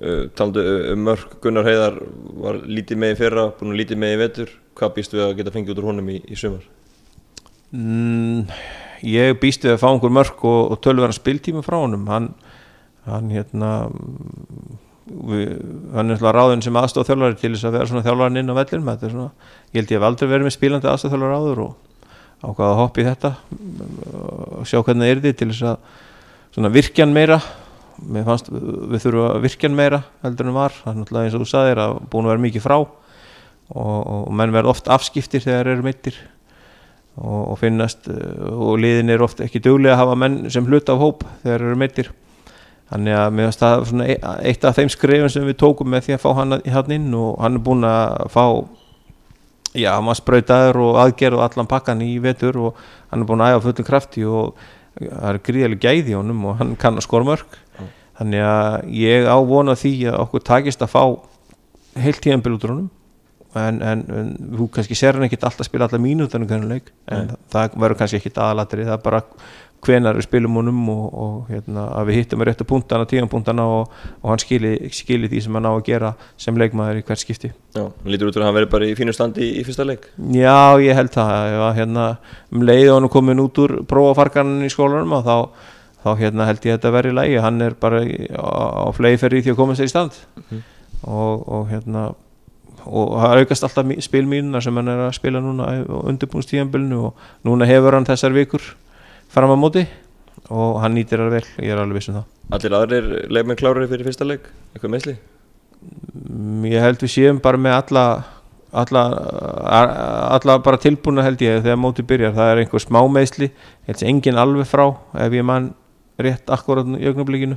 uh, 0.00 0.26
taldu 0.36 0.64
um 0.92 1.06
mörg 1.08 1.38
Gunnar 1.42 1.68
Heiðar 1.68 1.96
var 2.44 2.60
lítið 2.66 3.00
með 3.00 3.14
í 3.14 3.18
fyrra 3.20 3.46
búin 3.56 3.74
að 3.74 3.80
lítið 3.82 4.02
með 4.02 4.14
í 4.14 4.20
vetur. 4.24 4.52
Hvað 4.78 4.94
býst 4.96 5.16
við 5.16 5.24
að 5.26 5.34
geta 5.40 5.54
fengið 5.54 5.74
út 5.74 5.82
úr 5.82 5.88
honum 5.90 6.12
í, 6.12 6.20
í 6.24 6.38
sumar? 6.38 6.62
Mm, 7.76 8.46
ég 9.06 9.34
býst 9.42 9.66
við 9.66 9.76
að 9.76 9.82
fá 9.82 9.88
einhver 9.90 10.14
mörk 10.14 10.46
og, 10.48 10.60
og 10.74 10.80
tölverðan 10.84 11.18
spiltíma 11.18 11.64
frá 11.66 11.78
honum. 11.82 12.06
Hann, 12.10 12.30
hann 13.06 13.28
hérna 13.34 13.72
mm, 13.90 14.80
við, 15.30 15.52
hann 15.96 16.14
er 16.14 16.22
svona 16.22 16.34
ráðin 16.38 16.64
sem 16.64 16.80
aðstof 16.80 17.10
þjálfari 17.10 17.40
til 17.40 17.54
þess 17.54 17.68
að 17.68 17.78
vera 17.78 17.92
svona 17.92 18.06
þjálfarin 18.06 18.42
inn 18.42 18.52
á 18.52 18.58
vellinum. 18.60 18.90
Þetta 18.94 19.08
er 19.10 19.16
svona, 19.16 19.54
ég 19.70 19.80
held 19.82 19.94
ég 19.94 20.00
hef 20.00 20.10
aldrei 20.10 20.32
verið 20.32 20.48
með 20.48 20.56
spilandi 20.56 20.92
aðstof 20.92 21.14
þjálfari 21.14 21.40
áður 21.40 21.64
og 21.68 21.78
ákvaða 22.40 22.70
að 22.70 22.78
hoppa 22.80 23.02
í 23.02 23.06
þetta 23.08 23.32
og 24.16 24.68
sjá 24.68 24.80
hvernig 24.80 25.04
það 25.04 25.12
er 25.12 25.20
því 25.24 25.32
til 25.40 25.50
þess 25.52 26.64
að 26.64 26.70
virkjan 26.76 27.12
meira. 27.14 27.40
Mér 28.00 28.24
fannst 28.24 28.48
við 28.48 29.02
þurfum 29.02 29.26
að 29.26 29.42
virkjan 29.44 29.76
meira 29.76 30.00
heldur 30.24 30.48
en 30.48 30.56
var, 30.56 30.72
það 30.72 30.92
er 30.92 31.00
náttúrulega 31.02 31.28
eins 31.28 31.36
og 31.36 31.42
þú 31.42 31.48
sagðir 31.50 31.80
að 31.84 31.96
búin 32.08 32.26
að 32.26 32.32
vera 32.32 32.44
mikið 32.46 32.64
frá 32.64 32.76
og, 32.80 33.98
og 34.06 34.30
menn 34.34 34.54
verða 34.54 34.72
oft 34.72 34.88
afskiptir 34.90 35.44
þegar 35.44 35.68
þeir 35.68 35.74
eru 35.74 35.86
meittir 35.86 36.16
og, 37.20 37.52
og 37.52 37.58
finnast 37.60 38.08
uh, 38.10 38.48
og 38.56 38.80
liðin 38.80 39.12
er 39.12 39.24
oft 39.24 39.42
ekki 39.44 39.62
duglega 39.62 39.96
að 39.96 40.02
hafa 40.04 40.18
menn 40.22 40.40
sem 40.52 40.66
hluta 40.66 40.96
af 40.96 41.04
hóp 41.04 41.24
þegar 41.42 41.60
þeir 41.60 41.68
eru 41.68 41.80
meittir 41.82 42.10
þannig 42.90 43.16
að 43.20 43.36
mér 43.36 43.50
finnst 43.50 43.64
það 43.64 44.04
e- 44.06 44.20
eitt 44.50 44.66
af 44.66 44.78
þeim 44.78 44.92
skrifum 44.96 45.32
sem 45.32 45.46
við 45.46 45.58
tókum 45.62 45.90
með 45.92 46.08
því 46.08 46.16
að 46.16 46.24
fá 46.24 46.30
hann, 46.40 46.60
hann 46.74 46.94
inn 46.96 47.10
og 47.14 47.36
hann 47.42 47.58
er 47.58 47.66
búin 47.68 47.86
að 47.86 48.30
fá 48.34 48.44
já, 49.76 49.92
maður 50.02 50.20
sprautaður 50.20 50.80
og 50.84 51.00
aðgerð 51.04 51.38
og 51.38 51.46
allan 51.46 51.70
pakkan 51.70 52.04
í 52.04 52.12
vetur 52.22 52.58
og 52.60 52.84
hann 53.10 53.22
er 53.22 53.28
búin 53.28 53.44
að 53.44 53.56
æfa 53.56 53.64
fullum 53.68 53.88
krafti 53.88 54.24
og 54.26 54.62
það 55.00 55.28
er 55.30 55.42
gríðarlega 55.46 55.84
gæði 55.86 56.14
í 56.14 56.18
honum 56.18 56.46
og 56.50 56.56
hann 56.60 56.76
kann 56.80 56.98
að 56.98 57.06
skora 57.06 57.28
mörg 57.28 57.58
þannig 58.20 58.44
að 58.44 58.88
ég 59.00 59.28
ávona 59.30 59.76
því 59.78 59.94
að 60.10 60.22
okkur 60.24 60.46
takist 60.50 60.82
að 60.84 60.92
fá 60.94 61.04
heilt 62.00 62.20
tíðanbíl 62.24 62.56
út 62.56 62.66
úr 62.66 62.74
honum 62.74 62.90
en, 63.58 63.80
en, 63.82 64.04
en 64.14 64.28
þú 64.58 64.68
kannski 64.74 64.98
sér 64.98 65.18
hann 65.18 65.26
ekkit 65.26 65.48
alltaf 65.48 65.66
spila 65.66 65.88
allar 65.88 66.02
mínútur 66.02 66.44
en 66.44 66.68
leik 66.70 66.92
en 67.10 67.32
það 67.50 67.74
verður 67.74 67.98
kannski 68.02 68.20
ekkit 68.20 68.38
aðalatri 68.38 68.86
það 68.86 68.98
er 68.98 69.04
bara 69.04 69.24
hvenar 69.84 70.18
við 70.18 70.26
spilum 70.26 70.58
honum 70.60 70.80
og, 70.92 71.04
og 71.24 71.50
hérna, 71.50 71.86
að 71.96 72.10
við 72.10 72.18
hittum 72.20 72.42
að 72.42 72.50
réttu 72.50 72.66
punktana, 72.68 73.06
tíðanpunktana 73.08 73.64
og, 73.64 73.96
og 74.20 74.32
hann 74.32 74.42
skili, 74.42 74.74
skili 74.94 75.30
því 75.30 75.42
sem 75.44 75.56
hann 75.56 75.68
á 75.68 75.72
að 75.72 75.82
gera 75.88 76.12
sem 76.40 76.60
leikmaður 76.60 77.00
í 77.00 77.04
hvert 77.08 77.22
skipti. 77.22 77.52
Já, 77.76 77.82
hann 77.86 78.12
lítur 78.12 78.30
út 78.30 78.36
fyrir 78.36 78.44
að 78.44 78.50
hann 78.50 78.58
verið 78.58 78.72
bara 78.74 78.88
í 78.90 78.94
fínu 78.98 79.16
standi 79.16 79.46
í, 79.46 79.50
í 79.60 79.66
fyrsta 79.66 79.86
leik. 79.88 80.08
Já, 80.36 80.76
ég 80.84 80.98
held 80.98 81.12
það. 81.14 81.34
Ef 81.54 81.64
að, 81.66 81.74
hérna, 81.80 82.06
um 82.52 82.64
leið 82.68 82.86
og 82.86 82.98
hann 82.98 83.12
komin 83.16 83.44
út 83.44 83.60
úr 83.64 83.76
prófafarkanin 83.90 84.66
í 84.66 84.72
skólanum 84.72 85.16
og 85.16 85.28
þá, 85.28 85.68
þá 86.04 86.10
hérna, 86.20 86.48
held 86.50 86.66
ég 86.68 86.76
þetta 86.76 86.96
verði 86.98 87.14
í 87.14 87.20
lægi 87.20 87.44
hann 87.46 87.64
er 87.64 87.78
bara 87.80 88.02
á, 88.04 88.50
á 88.84 88.88
fleiðferði 88.96 89.46
því 89.46 89.54
að 89.54 89.62
koma 89.62 89.78
sér 89.78 89.88
í 89.88 89.94
stand. 89.94 90.20
Og, 91.08 91.46
og 91.48 91.70
hérna 91.70 92.10
og 92.86 93.16
það 93.20 93.42
aukast 93.44 93.66
alltaf 93.66 93.86
mí- 93.86 93.98
spilmínuna 94.04 94.60
sem 94.62 94.76
hann 94.76 94.88
er 94.88 95.02
að 95.08 95.14
spila 95.18 95.40
núna 95.44 95.66
á 95.68 95.74
undirbúnstíðanbylnu 96.10 97.00
og 97.08 97.14
núna 97.44 97.66
hefur 97.68 97.96
hann 97.98 98.06
þessar 98.08 98.32
vikur 98.36 98.62
fram 99.28 99.50
að 99.54 99.60
móti 99.62 99.86
og 100.50 100.80
hann 100.82 100.94
nýtir 100.96 101.20
það 101.22 101.30
vel, 101.36 101.44
ég 101.60 101.70
er 101.74 101.78
alveg 101.82 102.00
viss 102.00 102.08
um 102.10 102.16
það. 102.20 102.24
Allir 102.56 102.76
aðrir 102.78 103.10
leikmenn 103.30 103.56
klárari 103.60 103.88
fyrir 103.90 104.08
fyrsta 104.08 104.26
leik? 104.26 104.48
Eitthvað 104.74 104.94
meðsli 104.96 105.16
Mm, 105.80 106.64
ég 106.68 106.82
held 106.84 107.00
við 107.00 107.08
séum 107.08 107.38
bara 107.40 107.56
með 107.56 107.72
alla 107.78 108.02
alla, 108.70 109.02
alla 110.36 110.58
bara 110.62 110.76
tilbúna 110.78 111.22
held 111.24 111.40
ég 111.42 111.62
þegar 111.64 111.78
mótið 111.80 112.06
byrjar. 112.10 112.34
Það 112.36 112.50
er 112.52 112.60
einhver 112.62 112.82
smá 112.84 113.00
meðsli 113.10 113.48
ég 113.48 113.86
held 113.88 113.98
sem 114.02 114.10
engin 114.12 114.38
alveg 114.38 114.68
frá 114.68 114.84
ef 115.24 115.32
ég 115.32 115.46
mann 115.48 115.70
rétt 116.20 116.52
akkurat 116.52 116.84
í 117.00 117.08
augnablikinu 117.08 117.56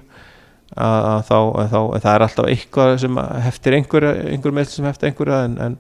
að, 0.74 1.08
að 1.14 1.24
þá, 1.30 1.38
að 1.38 1.72
þá 1.74 1.80
að 1.82 2.04
það 2.06 2.14
er 2.14 2.26
alltaf 2.28 2.52
eitthvað 2.52 2.94
sem 3.04 3.20
heftir 3.48 3.78
einhverja 3.78 4.14
einhver 4.34 4.56
meðsli 4.58 4.80
sem 4.80 4.90
heftir 4.90 5.12
einhverja 5.12 5.42
en, 5.48 5.58
en, 5.68 5.80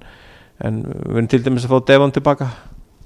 en 0.63 0.81
við 0.89 1.15
erum 1.17 1.29
til 1.33 1.43
dæmis 1.45 1.67
að 1.67 1.75
fá 1.75 1.87
Devon 1.91 2.15
tilbaka 2.15 2.49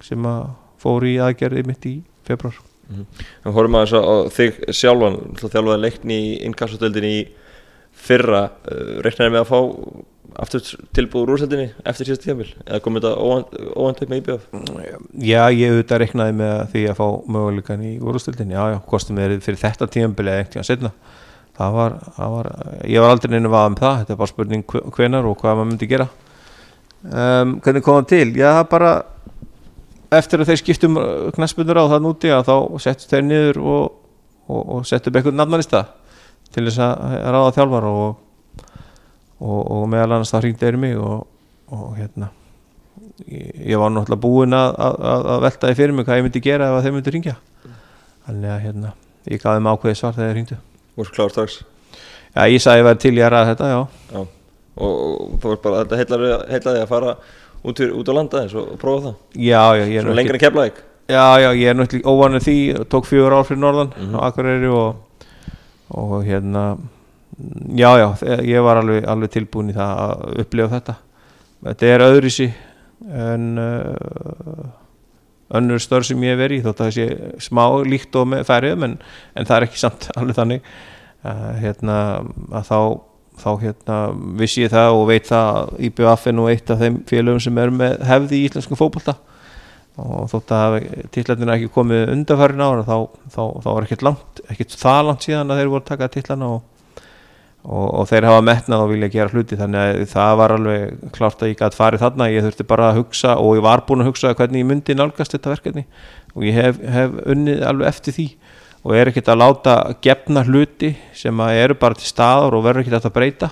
sem 0.05 0.29
að 0.29 0.49
fór 0.81 1.07
í 1.07 1.17
aðgerði 1.23 1.67
mitt 1.67 1.89
í 1.89 1.95
februar 2.27 2.57
Við 2.87 3.51
horfum 3.51 3.75
aðeins 3.75 3.99
á 3.99 4.31
þig 4.31 4.59
sjálfan. 4.71 5.17
Þjálfaði 5.35 5.79
leikni 5.81 6.17
í 6.23 6.29
innkassatöldinni 6.47 7.09
í 7.17 7.23
fyrra. 8.07 8.45
Uh, 8.63 8.93
reiknaði 9.03 9.33
með 9.33 9.41
að 9.41 9.49
fá 9.49 9.59
aftur 10.37 10.63
tilbúið 10.95 11.23
úr 11.23 11.33
úrsættinni 11.35 11.67
eftir 11.87 12.09
síðast 12.09 12.23
tíðanbíl 12.25 12.49
eða 12.65 12.79
kom 12.85 12.97
þetta 12.97 13.13
upp 13.17 14.01
með 14.11 14.19
IBF 14.19 14.43
Já, 15.23 15.47
ég 15.49 15.71
auðvitað 15.71 16.01
reiknaði 16.03 16.35
með 16.41 16.59
því 16.73 16.83
að 16.91 16.99
fá 16.99 17.07
möguleikan 17.35 17.85
í 17.87 17.93
úrústildin 18.03 18.53
já, 18.53 18.59
já, 18.73 18.77
kostum 18.91 19.17
við 19.17 19.39
fyrir 19.45 19.61
þetta 19.63 19.87
tímabili 19.93 20.33
eða 20.33 20.43
eitthvað 20.43 20.67
setna 20.67 20.91
það 21.57 21.75
var, 21.77 21.95
það 22.17 22.33
var, 22.35 22.49
ég 22.85 23.01
var 23.03 23.13
aldrei 23.15 23.31
neina 23.33 23.49
vað 23.53 23.67
um 23.71 23.77
það 23.79 23.95
þetta 24.01 24.13
er 24.15 24.19
bara 24.21 24.31
spurning 24.33 24.63
hve- 24.71 24.83
hvenar 24.97 25.25
og 25.29 25.37
hvað 25.41 25.55
maður 25.57 25.69
myndi 25.71 25.89
gera. 25.91 26.07
Um, 27.07 27.55
hvernig 27.63 27.83
kom 27.85 27.99
það 28.01 28.07
til? 28.11 28.27
Já, 28.37 28.49
það 28.57 28.69
bara 28.73 28.91
eftir 30.17 30.41
að 30.43 30.49
þeir 30.51 30.61
skiptum 30.61 30.97
knaspundur 31.35 31.79
á 31.81 31.85
það 31.91 32.03
núti 32.05 32.31
að 32.33 32.45
þá 32.47 32.55
settust 32.85 33.11
þeir 33.11 33.25
niður 33.27 33.59
og, 33.63 33.97
og, 34.47 34.61
og 34.77 34.85
settu 34.87 35.11
upp 35.11 35.19
eitthvað 35.19 35.35
nafnarista 35.41 35.81
til 36.55 36.63
þess 36.69 36.79
að 36.79 37.17
ráða 37.35 37.53
þjálfar 37.57 37.87
og, 37.89 38.05
og, 39.43 39.59
meðal 39.91 40.13
annars 40.17 40.31
þá 40.33 40.39
hringdi 40.41 40.69
í 40.79 40.81
mig 40.85 40.95
og, 41.01 41.25
hérna 41.99 42.29
ég, 43.27 43.51
ég 43.73 43.81
var 43.81 43.91
náttúrulega 43.93 44.23
búinn 44.23 44.55
að, 44.57 44.71
að, 44.87 44.95
að- 45.11 45.27
að 45.35 45.43
velta 45.47 45.67
því 45.71 45.77
fyrir 45.81 45.97
mig 45.97 46.07
hvað 46.07 46.21
ég 46.21 46.27
myndi 46.29 46.43
gera 46.47 46.69
ef 46.71 46.77
að 46.79 46.87
þeir 46.87 46.95
myndi 46.97 47.15
ringja 47.17 47.35
þannig 48.27 48.53
að 48.55 48.63
hérna 48.67 48.93
ég 49.27 49.43
gaf 49.43 49.57
þeim 49.59 49.69
ákveðið 49.73 49.99
svar 50.01 50.15
þegar 50.17 50.31
þeir 50.31 50.39
ringdu 50.97 51.03
Voru 51.03 51.13
klár 51.13 51.29
strax. 51.29 51.59
Já, 52.35 52.41
ég 52.49 52.61
sagði 52.61 52.73
að 52.73 52.79
ég 52.81 52.87
væri 52.89 52.99
til 53.05 53.13
í 53.17 53.21
að 53.21 53.31
ræða 53.33 53.47
þetta, 53.51 53.67
já. 53.69 53.79
Já. 54.13 54.19
Og, 54.77 54.93
og 54.97 55.39
þú 55.41 55.49
veist 55.51 55.61
bara, 55.63 55.83
þetta 55.85 55.97
heitlaði 56.01 56.27
heitlaði 56.51 56.81
að 56.83 56.89
fara 56.91 57.13
út, 57.63 57.77
fyrir, 57.77 57.93
út 57.97 58.09
á 58.09 58.13
landa 58.13 58.41
eins 58.43 58.53
og 58.57 58.75
prófa 58.81 59.07
það. 59.07 59.15
Já, 59.41 59.63
já, 59.77 59.83
ég 59.87 59.95
er 59.97 60.01
Svona 60.05 60.11
nú 60.13 60.17
lengra 60.19 60.37
en 60.37 60.43
keflaðik 60.43 60.83
Já, 61.07 61.23
já, 61.39 61.47
ég 61.55 61.69
er 61.71 61.75
náttúrulega 61.79 62.11
óvanur 62.11 62.43
því 62.43 62.55
tók 62.91 63.05
fjögur 63.07 63.33
ár 63.37 63.45
fyrir 63.47 63.61
norðan 63.63 63.93
Mhm. 63.95 64.15
á 64.17 64.19
Akureyri 64.27 64.67
og, 64.67 64.95
og 65.95 66.23
hérna 66.27 66.77
já, 67.73 67.89
já, 67.97 68.07
ég 68.43 68.61
var 68.63 68.77
alveg, 68.81 69.05
alveg 69.07 69.29
tilbúin 69.31 69.69
í 69.71 69.73
það 69.77 70.01
að 70.03 70.41
upplifa 70.43 70.69
þetta. 70.75 70.95
Þetta 71.63 71.85
er 71.93 72.05
öðruvísi 72.09 72.49
en 73.07 73.57
uh, 73.57 74.67
önnur 75.55 75.81
störf 75.81 76.09
sem 76.09 76.23
ég 76.25 76.35
hef 76.35 76.41
verið 76.41 76.59
í 76.59 76.65
þótt 76.65 76.81
að 76.81 76.89
það 76.89 76.95
sé 76.97 77.43
smá 77.47 77.63
líkt 77.87 78.15
og 78.19 78.27
með 78.33 78.47
færiðum 78.49 78.87
en, 78.87 78.95
en 79.35 79.47
það 79.47 79.57
er 79.57 79.67
ekki 79.67 79.81
samt 79.83 80.09
alveg 80.19 80.39
þannig. 80.39 80.71
Uh, 81.27 81.51
hérna 81.61 81.99
að 82.55 82.67
þá 82.67 82.79
þá 83.37 83.49
hérna 83.61 83.97
vissi 84.39 84.63
ég 84.63 84.73
það 84.73 84.95
og 84.97 85.07
veit 85.11 85.27
það 85.29 85.47
að 85.59 85.73
IBF 85.87 86.27
er 86.29 86.35
nú 86.35 86.45
eitt 86.49 86.71
af 86.73 86.79
þeim 86.81 87.01
félögum 87.09 87.41
sem 87.43 87.59
er 87.61 87.73
með 87.73 87.99
hefði 88.07 88.39
í 88.39 88.47
íslenskum 88.47 88.79
fótbolta. 88.79 89.17
Og 89.97 90.27
þótt 90.29 90.53
að 90.53 90.75
titlarnir 91.13 91.55
ekki 91.55 91.71
komið 91.73 92.11
undanfærin 92.13 92.61
ára 92.61 92.83
þá, 92.85 92.97
þá, 93.33 93.43
þá 93.63 93.69
var 93.69 93.85
ekkert 93.87 94.05
langt 94.05 94.41
ekkert 94.45 94.75
það 94.77 94.99
langt 95.07 95.25
síðan 95.25 95.53
að 95.53 95.61
þeir 95.61 95.71
voru 95.71 95.81
að 95.81 95.87
taka 95.87 96.09
titlana 96.13 96.49
og, 96.53 96.59
og, 97.67 97.87
og 97.99 98.05
þeir 98.07 98.27
hafa 98.29 98.43
metnað 98.47 98.83
og 98.85 98.91
vilja 98.93 99.09
gera 99.11 99.33
hluti 99.33 99.57
þannig 99.59 99.81
að 99.81 100.03
það 100.13 100.33
var 100.39 100.53
alveg 100.55 101.13
klart 101.15 101.41
að 101.43 101.51
ég 101.51 101.59
gæti 101.59 101.79
farið 101.79 102.03
þarna. 102.05 102.29
Ég 102.31 102.45
þurfti 102.45 102.65
bara 102.69 102.89
að 102.91 102.99
hugsa 103.01 103.33
og 103.43 103.57
ég 103.57 103.65
var 103.65 103.83
búin 103.87 104.05
að 104.05 104.11
hugsa 104.13 104.31
hvernig 104.37 104.63
ég 104.63 104.69
myndi 104.69 104.95
nálgast 104.95 105.35
þetta 105.35 105.51
verkefni. 105.51 105.83
Og 106.37 106.45
ég 106.47 106.55
hef, 106.55 106.79
hef 106.79 107.17
unnið 107.27 107.65
alveg 107.67 107.91
eftir 107.91 108.15
því. 108.15 108.27
Og 108.87 108.95
er 108.95 109.11
ekkert 109.11 109.31
að 109.33 109.41
láta 109.41 109.73
gefna 110.05 110.45
hluti 110.47 110.93
sem 111.17 111.43
eru 111.49 111.75
bara 111.81 111.97
til 111.99 112.07
staðar 112.07 112.55
og 112.55 112.63
verður 112.63 112.85
ekkert 112.85 113.09
að 113.09 113.17
breyta 113.17 113.51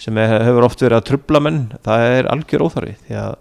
sem 0.00 0.16
hefur 0.16 0.68
oft 0.68 0.80
verið 0.84 1.00
að 1.00 1.08
trubla 1.10 1.42
menn. 1.42 1.64
Það 1.82 2.06
er 2.14 2.30
algjör 2.30 2.68
óþarfi 2.68 2.94
því 3.08 3.18
að 3.24 3.34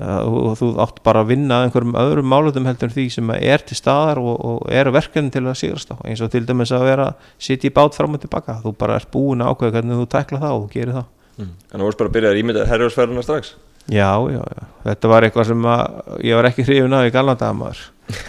uh, 0.00 0.54
þú, 0.58 0.70
átt 0.82 1.02
bara 1.06 1.22
að 1.24 1.32
vinna 1.34 1.60
að 1.60 1.68
einhverjum 1.68 1.98
öðrum 2.00 2.30
málutum 2.32 2.68
heldur 2.68 2.90
en 2.90 2.96
því 2.96 3.06
sem 3.16 3.32
er 3.36 3.64
til 3.66 3.78
staðar 3.78 4.22
og, 4.22 4.34
og 4.38 4.72
eru 4.72 4.94
verkefni 4.94 5.32
til 5.34 5.44
að 5.46 5.58
sigrast 5.60 5.92
á. 5.94 5.96
Eins 6.08 6.24
og 6.24 6.32
til 6.32 6.44
dæmis 6.48 6.74
að 6.74 6.88
vera 6.88 7.12
sitja 7.36 7.70
í 7.70 7.74
bát 7.74 7.96
fram 7.98 8.18
og 8.18 8.24
tilbaka 8.24 8.58
þú 8.64 8.74
bara 8.78 8.98
ert 8.98 9.10
búin 9.14 9.44
að 9.44 9.54
ákveða 9.54 9.78
hvernig 9.78 10.02
þú 10.02 10.10
tekla 10.16 10.42
það 10.44 10.58
og 10.58 10.68
gerir 10.74 10.98
það. 10.98 11.08
Mm. 11.38 11.54
En 11.72 11.80
þú 11.80 11.88
vorst 11.88 12.02
bara 12.02 12.12
að 12.12 12.18
byrja 12.18 12.34
að 12.34 12.42
ímynda 12.42 12.68
herjósferðina 12.68 13.26
strax? 13.26 13.54
Já, 13.88 14.20
já, 14.28 14.42
já, 14.44 14.64
þetta 14.84 15.08
var 15.08 15.24
eitthvað 15.24 15.46
sem 15.48 15.62
að 15.64 16.24
ég 16.26 16.36
var 16.36 16.46
ekki 16.50 16.64
hrifin 16.66 16.92
af 16.98 17.06
í 17.08 17.12
gallandamaður 17.14 17.78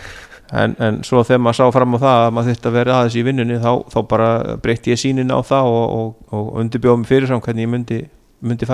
en, 0.61 0.75
en 0.79 0.99
svo 1.03 1.23
þegar 1.27 1.41
maður 1.43 1.57
sá 1.57 1.73
fram 1.75 1.97
á 1.97 1.99
það 1.99 2.19
að 2.19 2.31
maður 2.37 2.53
þurfti 2.53 2.69
að 2.69 2.77
vera 2.77 2.93
aðeins 2.95 3.17
í 3.19 3.23
vinnunni 3.27 3.57
þá, 3.59 3.71
þá 3.91 3.97
bara 4.13 4.29
breytti 4.63 4.93
ég 4.93 5.01
sínin 5.01 5.33
á 5.35 5.39
það 5.43 5.71
og, 5.73 5.97
og, 5.97 6.29
og 6.31 6.61
undirbjóðum 6.63 7.03
fyrirfram 7.09 7.43
hvernig 7.43 7.67
ég 7.67 7.73
myndi, 7.73 7.99
myndi 8.39 8.69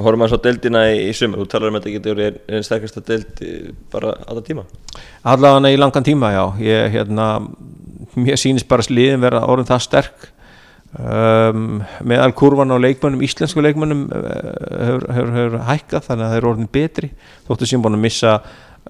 horfum 0.00 0.24
að 0.24 0.32
svo 0.32 0.40
deildina 0.44 0.82
í, 0.92 0.98
í 1.08 1.14
sumar. 1.16 1.42
Þú 1.42 1.48
talar 1.52 1.72
um 1.72 1.78
að 1.78 1.84
þetta 1.84 1.94
getur 1.96 2.18
verið 2.18 2.38
einn 2.48 2.66
sterkasta 2.66 3.02
deild 3.06 3.42
eh, 3.44 3.72
bara 3.92 4.14
alltaf 4.24 4.46
tíma. 4.46 4.66
Allavega 5.28 5.72
í 5.72 5.80
langan 5.80 6.06
tíma, 6.06 6.30
já. 6.32 6.44
Ég, 6.64 6.92
hérna, 6.96 7.26
mér 8.16 8.40
sýnist 8.40 8.68
bara 8.70 8.86
sliðin 8.86 9.24
vera 9.24 9.44
orðin 9.48 9.68
það 9.68 9.84
sterk. 9.88 10.28
Um, 10.92 11.80
meðal 12.04 12.34
kurvan 12.36 12.72
á 12.72 12.76
leikmönnum, 12.76 13.22
íslensku 13.24 13.62
leikmönnum 13.64 14.04
uh, 14.12 14.24
hefur, 14.76 15.06
hefur, 15.16 15.30
hefur 15.38 15.54
hækkað 15.70 16.08
þannig 16.08 16.26
að 16.26 16.32
þeir 16.34 16.42
eru 16.42 16.52
orðin 16.52 16.72
betri. 16.72 17.12
Þóttu 17.48 17.68
sem 17.68 17.84
búin 17.84 17.96
að 17.96 18.04
missa, 18.06 18.38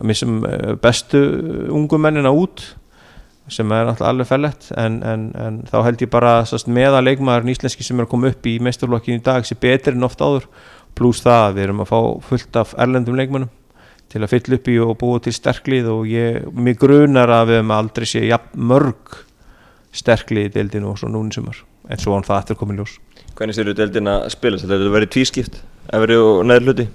missa 0.03 0.27
uh, 0.27 0.73
bestu 0.83 1.23
ungu 1.71 2.01
mennina 2.03 2.35
út 2.35 2.65
sem 3.51 3.73
er 3.75 3.88
alltaf 3.91 4.07
alveg 4.07 4.29
fellett 4.29 4.69
en, 4.79 5.01
en, 5.07 5.25
en 5.35 5.57
þá 5.67 5.81
held 5.87 6.05
ég 6.05 6.11
bara 6.12 6.37
að 6.45 6.69
meða 6.71 7.03
leikmaðurinn 7.03 7.51
íslenski 7.53 7.85
sem 7.85 7.99
er 7.99 8.07
að 8.07 8.12
koma 8.12 8.31
upp 8.31 8.47
í 8.47 8.55
meisturlokkin 8.62 9.19
í 9.19 9.25
dag 9.25 9.47
sé 9.47 9.57
betri 9.59 9.97
en 9.97 10.07
oft 10.07 10.23
áður 10.23 10.47
pluss 10.98 11.24
það 11.24 11.42
að 11.46 11.57
við 11.57 11.66
erum 11.66 11.83
að 11.85 11.90
fá 11.90 11.98
fullt 12.28 12.61
af 12.62 12.72
erlendum 12.85 13.18
leikmönnum 13.18 13.52
til 14.12 14.20
að 14.20 14.33
fylla 14.35 14.59
upp 14.59 14.68
í 14.68 14.78
og 14.85 14.96
búa 15.00 15.20
til 15.24 15.33
sterklið 15.33 15.90
og 15.92 16.09
ég, 16.11 16.48
mig 16.52 16.78
grunar 16.81 17.33
að 17.33 17.52
við 17.52 17.61
hefum 17.61 17.76
aldrei 17.78 18.09
sé 18.09 18.24
jafn 18.26 18.66
mörg 18.72 19.20
sterklið 19.96 20.50
í 20.50 20.55
deildinu 20.59 20.92
og 20.92 21.00
svo 21.00 21.09
núni 21.12 21.33
sumar 21.35 21.62
en 21.88 22.00
svo 22.00 22.14
hann 22.16 22.26
það 22.26 22.42
eftir 22.42 22.59
komin 22.61 22.81
ljós. 22.81 22.98
Hvernig 23.37 23.57
séu 23.57 23.72
deildina 23.72 24.20
að 24.26 24.35
spila? 24.37 24.61
Þetta 24.61 24.92
verið 24.92 25.14
tvískipt 25.16 25.62
Efri 25.90 26.16
og 26.20 26.44
neður 26.46 26.68
hluti? 26.68 26.87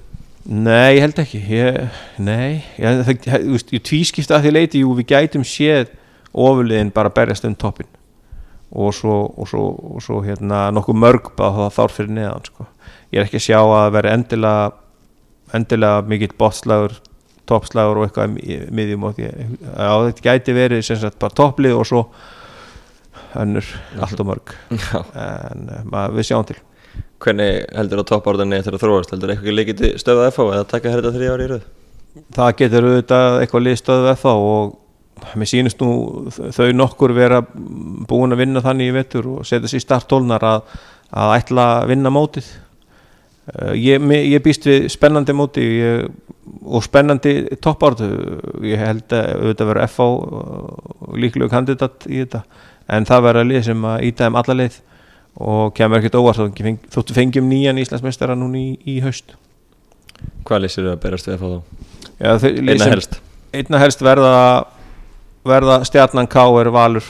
Nei, 0.47 0.95
ég 0.95 1.03
held 1.03 1.17
ekki. 1.19 1.39
Ég, 1.51 1.77
Nei, 2.23 2.63
ég, 2.79 3.01
það, 3.03 3.17
það, 3.25 3.47
ég 3.75 3.83
tvískipta 3.83 4.38
að 4.38 4.45
því 4.45 4.53
leiti, 4.53 4.83
jú, 4.86 4.93
við 4.95 5.10
gætum 5.12 5.43
séð 5.43 5.91
ofurliðin 6.31 6.93
bara 6.95 7.12
berjast 7.12 7.47
um 7.49 7.55
toppin 7.57 7.89
og 8.71 8.93
svo, 8.95 9.17
og 9.39 9.47
svo, 9.47 9.65
og 9.95 10.03
svo 10.03 10.21
hérna, 10.23 10.67
nokkuð 10.75 10.97
mörg 10.99 11.29
bara 11.38 11.67
þár 11.73 11.93
fyrir 11.93 12.15
neðan 12.15 12.47
sko. 12.47 12.67
Ég 13.13 13.20
er 13.20 13.26
ekki 13.26 13.39
að 13.39 13.46
sjá 13.48 13.60
að 13.62 13.91
vera 13.98 14.15
endilega 14.17 14.72
endilega 15.58 16.08
mikill 16.08 16.34
botslagur 16.39 16.98
toppslagur 17.48 18.02
og 18.02 18.08
eitthvað 18.08 18.34
miðjum 18.76 19.06
og 19.08 19.15
því 19.15 19.30
að 19.80 20.08
þetta 20.10 20.26
gæti 20.26 20.58
verið 20.58 20.84
sem 20.84 21.00
sagt 21.00 21.20
bara 21.22 21.38
topplið 21.38 21.78
og 21.80 21.88
svo 21.88 22.04
önnur 23.38 23.67
allt 24.04 24.24
og 24.24 24.30
mörg 24.32 24.54
Já. 24.72 25.00
en 25.13 25.70
uh, 25.72 25.84
maður, 25.88 26.17
við 26.20 26.32
sjáum 26.32 26.48
til 26.50 26.60
Hvernig 27.22 27.63
heldur 27.74 28.04
að 28.04 28.10
toppárðinni 28.12 28.60
eftir 28.60 28.76
að 28.78 28.84
þróast? 28.84 29.12
Heldur 29.13 29.32
eitthvað 29.34 29.48
ekki 29.48 29.56
leikið 29.58 30.02
stöðað 30.02 30.28
FH 30.32 30.43
eða 30.54 30.67
taka 30.70 30.91
herrita 30.93 31.13
þrjá 31.15 31.32
ári 31.34 31.46
í 31.48 31.50
röð? 31.50 31.63
það 32.36 32.54
getur 32.62 32.88
auðvitað 32.88 33.39
eitthvað 33.41 33.65
liðstöðu 33.67 34.12
eða 34.12 34.34
og 34.38 35.34
mér 35.38 35.50
sýnist 35.50 35.82
nú 35.82 35.89
þau 36.54 36.67
nokkur 36.78 37.13
vera 37.17 37.41
búin 38.10 38.34
að 38.34 38.41
vinna 38.43 38.63
þannig 38.65 38.91
í 38.91 38.96
vetur 38.96 39.30
og 39.34 39.48
setja 39.50 39.70
sér 39.72 39.84
starttólnar 39.84 40.46
að, 40.46 40.78
að 41.10 41.34
ætla 41.39 41.67
að 41.78 41.91
vinna 41.93 42.13
mótið 42.13 42.50
ég, 43.79 44.01
me- 44.03 44.23
ég 44.27 44.41
býst 44.43 44.65
við 44.67 44.88
spennandi 44.91 45.33
móti 45.38 45.62
ég, 45.63 46.07
og 46.67 46.83
spennandi 46.83 47.36
toppártu 47.63 48.07
ég 48.67 48.79
held 48.81 49.13
að 49.15 49.29
auðvitað 49.38 49.69
vera 49.71 49.86
FH 49.88 50.07
og 50.07 51.15
líklegu 51.19 51.49
kandidat 51.51 52.07
í 52.10 52.21
þetta 52.25 52.41
en 52.88 53.05
það 53.07 53.23
verður 53.27 53.43
að 53.45 53.51
lið 53.53 53.63
sem 53.69 53.86
að 53.88 54.03
íta 54.10 54.25
þeim 54.27 54.38
alla 54.41 54.57
leið 54.62 54.77
og 55.38 55.73
kemur 55.77 55.99
ekkert 55.99 56.15
óvart. 56.17 56.39
Þóttu 56.41 56.63
feng, 56.65 56.77
þóttu 56.95 57.13
fengjum 57.13 57.49
nýjan 57.51 57.77
Íslandsmeistara 57.77 58.33
núna 58.39 58.57
í, 58.57 58.77
í 58.89 58.95
haust. 59.05 59.36
Hvað 60.47 60.63
lýsir 60.63 60.88
að 60.89 60.99
berast 61.03 61.27
við 61.29 61.36
FH 61.38 61.51
þá? 61.51 61.60
Já, 62.17 62.31
þau- 62.41 62.51
Einna 62.57 62.88
helst. 62.89 63.19
einna 63.53 63.77
helst 63.83 64.01
verða 64.01 64.33
verða 65.47 65.75
stjarnan 65.86 66.27
K 66.27 66.41
er 66.62 66.71
valur. 66.73 67.05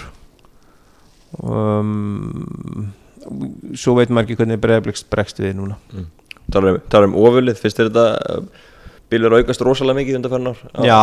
Um, 1.44 2.94
svo 3.78 3.96
veit 3.98 4.10
maður 4.10 4.28
ekki 4.30 4.38
hvernig 4.40 4.60
bregðarblikst 4.64 5.10
bregst 5.12 5.40
við 5.44 5.56
núna 5.60 5.76
Talar 6.52 6.78
um, 6.78 6.80
talar 6.88 7.10
um 7.10 7.18
ofurlið, 7.20 7.60
finnst 7.60 7.80
þér 7.80 7.90
þetta 7.92 8.42
bílur 9.12 9.38
aukast 9.40 9.64
rosalega 9.64 10.02
mikið 10.02 10.20
undan 10.20 10.52
ár? 10.52 10.64
já, 10.84 11.02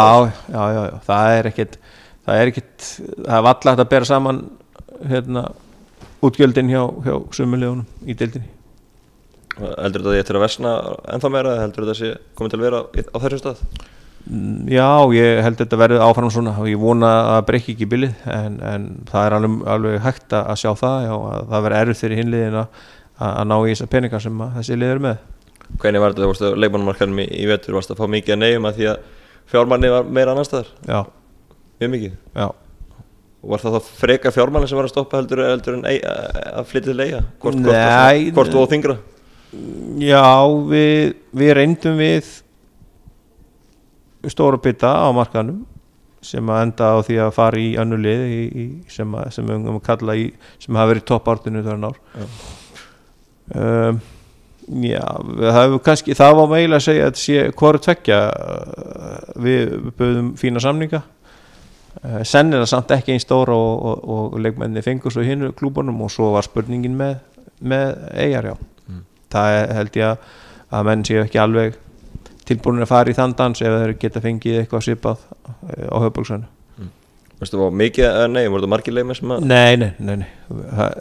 já, 0.53 0.63
já, 0.77 0.83
já, 0.89 0.97
það 1.07 1.37
er 1.39 1.49
ekkit 1.51 1.79
það 2.25 2.41
er 2.41 2.53
ekkit, 2.53 2.89
það 3.25 3.37
er 3.39 3.47
valla 3.49 3.73
hægt 3.75 3.85
að 3.85 3.91
bera 3.93 4.09
saman 4.09 4.43
hérna 5.11 5.45
útgjöldin 6.25 6.71
hjá, 6.73 6.83
hjá 7.05 7.15
sumulegunum 7.37 7.85
í 8.09 8.17
deildinni 8.17 8.51
Heldur 9.55 10.03
þetta 10.03 10.11
að 10.11 10.17
ég 10.17 10.25
eftir 10.25 10.37
að 10.39 10.43
versna 10.43 10.71
ennþá 11.15 11.31
meira 11.31 11.53
eða 11.53 11.67
heldur 11.67 11.85
þetta 11.85 11.95
að 11.95 12.01
sé 12.01 12.39
komið 12.39 12.55
til 12.55 12.59
að 12.59 12.65
vera 12.67 12.81
á 12.83 13.17
þessum 13.23 13.43
stað? 13.43 13.61
Mm, 14.25 14.57
Já, 14.73 14.89
ég 15.15 15.43
held 15.45 15.61
þetta 15.61 15.79
verði 15.79 16.01
áfram 16.03 16.33
svona 16.33 16.55
og 16.59 16.67
ég 16.71 16.81
vona 16.81 17.11
að 17.37 17.45
breyki 17.51 17.75
ekki 17.77 17.89
bilið 17.93 18.25
en, 18.35 18.57
en 18.65 18.89
það 19.11 19.29
er 19.29 19.37
alveg, 19.39 19.61
alveg 19.77 20.01
hægt 20.03 20.35
að 20.35 20.51
að 20.55 20.61
sjá 20.65 20.71
það 20.81 20.97
já, 21.05 21.13
að 21.15 21.53
það 21.53 21.65
verði 21.69 21.81
erfitt 21.85 22.01
fyrir 22.01 22.21
hinliðin 22.23 22.59
að, 22.65 22.83
að 23.29 23.47
ná 23.53 23.57
í 23.61 23.71
þessar 23.71 23.93
peningar 23.95 24.25
sem 24.25 24.43
að 24.43 24.59
þessi 24.59 24.81
lið 24.81 24.95
eru 24.95 25.05
með 25.07 25.23
Hvernig 25.83 26.03
var 26.03 26.15
þetta, 26.15 26.29
þú 26.29 26.49
að 26.49 26.59
leikmannumarkanum 26.65 27.23
í, 27.25 27.29
í 27.41 27.47
vetur, 27.51 27.77
varst 27.79 27.93
að 27.95 28.01
fá 28.03 28.11
mikið 28.15 28.37
að 28.37 28.43
neyjum 28.43 28.69
að 28.69 28.79
því 28.79 28.91
að 28.93 29.09
fjármanni 29.51 29.91
var 29.93 30.13
meira 30.19 30.35
annar 30.35 30.49
staðar, 30.49 30.71
Já, 30.89 31.01
mjög 31.81 31.93
mikið? 31.97 32.15
Já. 32.35 32.47
Og 33.45 33.51
var 33.53 33.61
það 33.61 33.75
þá 33.77 33.91
freka 33.99 34.33
fjármanni 34.33 34.71
sem 34.71 34.79
var 34.81 34.89
að 34.89 34.95
stoppa 34.95 35.19
heldur, 35.21 35.43
heldur 35.45 35.77
en 35.79 35.85
ei, 35.91 35.99
að 36.01 36.71
flytja 36.71 36.93
til 36.93 37.03
eiga 37.05 37.21
hvort, 37.43 37.61
hvort, 37.61 38.31
hvort 38.39 38.55
þú 38.55 38.63
og 38.63 38.71
þingra 38.73 38.97
Já, 40.01 40.25
við, 40.71 41.13
við 41.37 41.53
reyndum 41.59 42.01
við 42.01 42.31
stóra 44.33 44.59
bytta 44.65 44.91
á 45.05 45.09
markanum 45.15 45.63
sem 46.25 46.49
að 46.49 46.63
enda 46.65 46.89
á 46.97 46.99
því 47.05 47.19
að 47.21 47.35
fara 47.37 47.61
í 47.61 47.75
önnu 47.81 47.99
lið 48.01 48.23
í, 48.25 48.41
í, 48.49 48.65
sem, 48.91 49.11
að, 49.19 49.29
sem 49.37 49.49
við 49.49 49.69
um 49.69 49.77
að 49.77 49.85
kalla 49.85 50.17
í 50.17 50.25
sem 50.63 50.79
hafa 50.79 50.95
verið 50.95 51.07
toppártinu 51.11 51.63
þar 51.67 51.83
nár 51.83 51.99
Já. 52.15 52.25
um, 53.61 54.01
Já, 54.65 55.05
það 55.53 55.75
kannski, 55.85 56.15
það 56.17 56.39
var 56.39 56.47
meila 56.55 56.79
að 56.79 56.87
segja 56.87 57.09
að 57.11 57.19
sé 57.21 57.43
hvoru 57.59 57.81
tvekja 57.85 58.21
við 59.45 59.75
böðum 59.99 60.31
fína 60.41 60.63
samninga. 60.65 61.03
Eh, 62.01 62.23
senn 62.27 62.53
er 62.53 62.65
það 62.65 62.71
samt 62.73 62.95
ekki 62.97 63.13
einn 63.15 63.23
stóra 63.23 63.55
og, 63.55 63.85
og, 63.85 64.09
og 64.15 64.41
leikmenni 64.41 64.83
fengur 64.85 65.13
svo 65.13 65.25
hinn 65.27 65.51
klúbunum 65.59 66.01
og 66.07 66.11
svo 66.13 66.33
var 66.35 66.47
spurningin 66.47 66.97
með, 66.99 67.19
með 67.61 67.93
eigar 68.25 68.51
já. 68.51 68.55
Það 69.35 69.59
er, 69.59 69.71
held 69.79 70.01
ég 70.01 70.11
að, 70.11 70.35
að 70.79 70.89
menn 70.89 71.07
séu 71.07 71.23
ekki 71.23 71.43
alveg 71.43 71.79
tilbúin 72.49 72.85
að 72.85 72.91
fara 72.91 73.13
í 73.13 73.17
þann 73.17 73.37
dans 73.39 73.63
ef 73.63 73.79
þeir 73.79 73.97
geta 74.01 74.25
fengið 74.25 74.63
eitthvað 74.63 74.89
svipað 74.89 75.25
eh, 75.69 75.89
á 75.93 75.97
höfbruksvæðinu 76.01 76.54
Veistu, 77.41 77.59
var 77.59 77.75
mikið, 77.75 78.05
eh, 78.07 78.27
nei, 78.31 78.45
voru 78.49 78.65
það 78.65 78.73
margir 78.75 78.95
leikmenn 78.95 79.19
sem 79.19 79.35
að 79.35 79.47
Nei, 79.51 79.77
nei, 79.81 79.91
nei, 79.99 80.17
nei. 80.23 80.29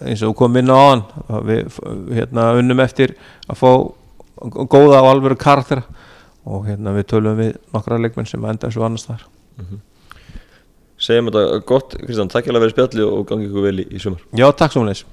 Eins 0.10 0.24
og 0.24 0.32
þú 0.32 0.38
kom 0.42 0.58
inn 0.58 0.74
á 0.74 0.80
hann 0.82 1.04
við 1.48 1.80
hérna, 2.18 2.50
unnum 2.60 2.84
eftir 2.84 3.16
að 3.48 3.62
fá 3.62 3.70
góða 4.68 5.04
og 5.04 5.12
alvöru 5.14 5.38
karakter 5.40 5.84
og 6.44 6.68
hérna 6.68 6.96
við 6.98 7.10
tölum 7.14 7.38
við 7.40 7.56
nokkra 7.76 8.02
leikmenn 8.02 8.28
sem 8.28 8.44
enda 8.44 8.68
eins 8.68 8.80
og 8.80 8.88
annars 8.90 9.08
þar 9.08 9.28
segjum 11.04 11.30
þetta 11.32 11.60
gott, 11.68 11.98
Kristján, 12.00 12.32
takk 12.32 12.48
hjá 12.48 12.54
að 12.56 12.64
vera 12.64 12.74
spjalli 12.74 13.06
og 13.06 13.26
gangi 13.28 13.50
ykkur 13.50 13.66
vel 13.68 13.82
í, 13.84 13.88
í 13.92 14.02
sumar. 14.02 14.24
Já, 14.38 14.48
takk 14.56 14.76
svo 14.76 14.86
mjög 14.86 15.04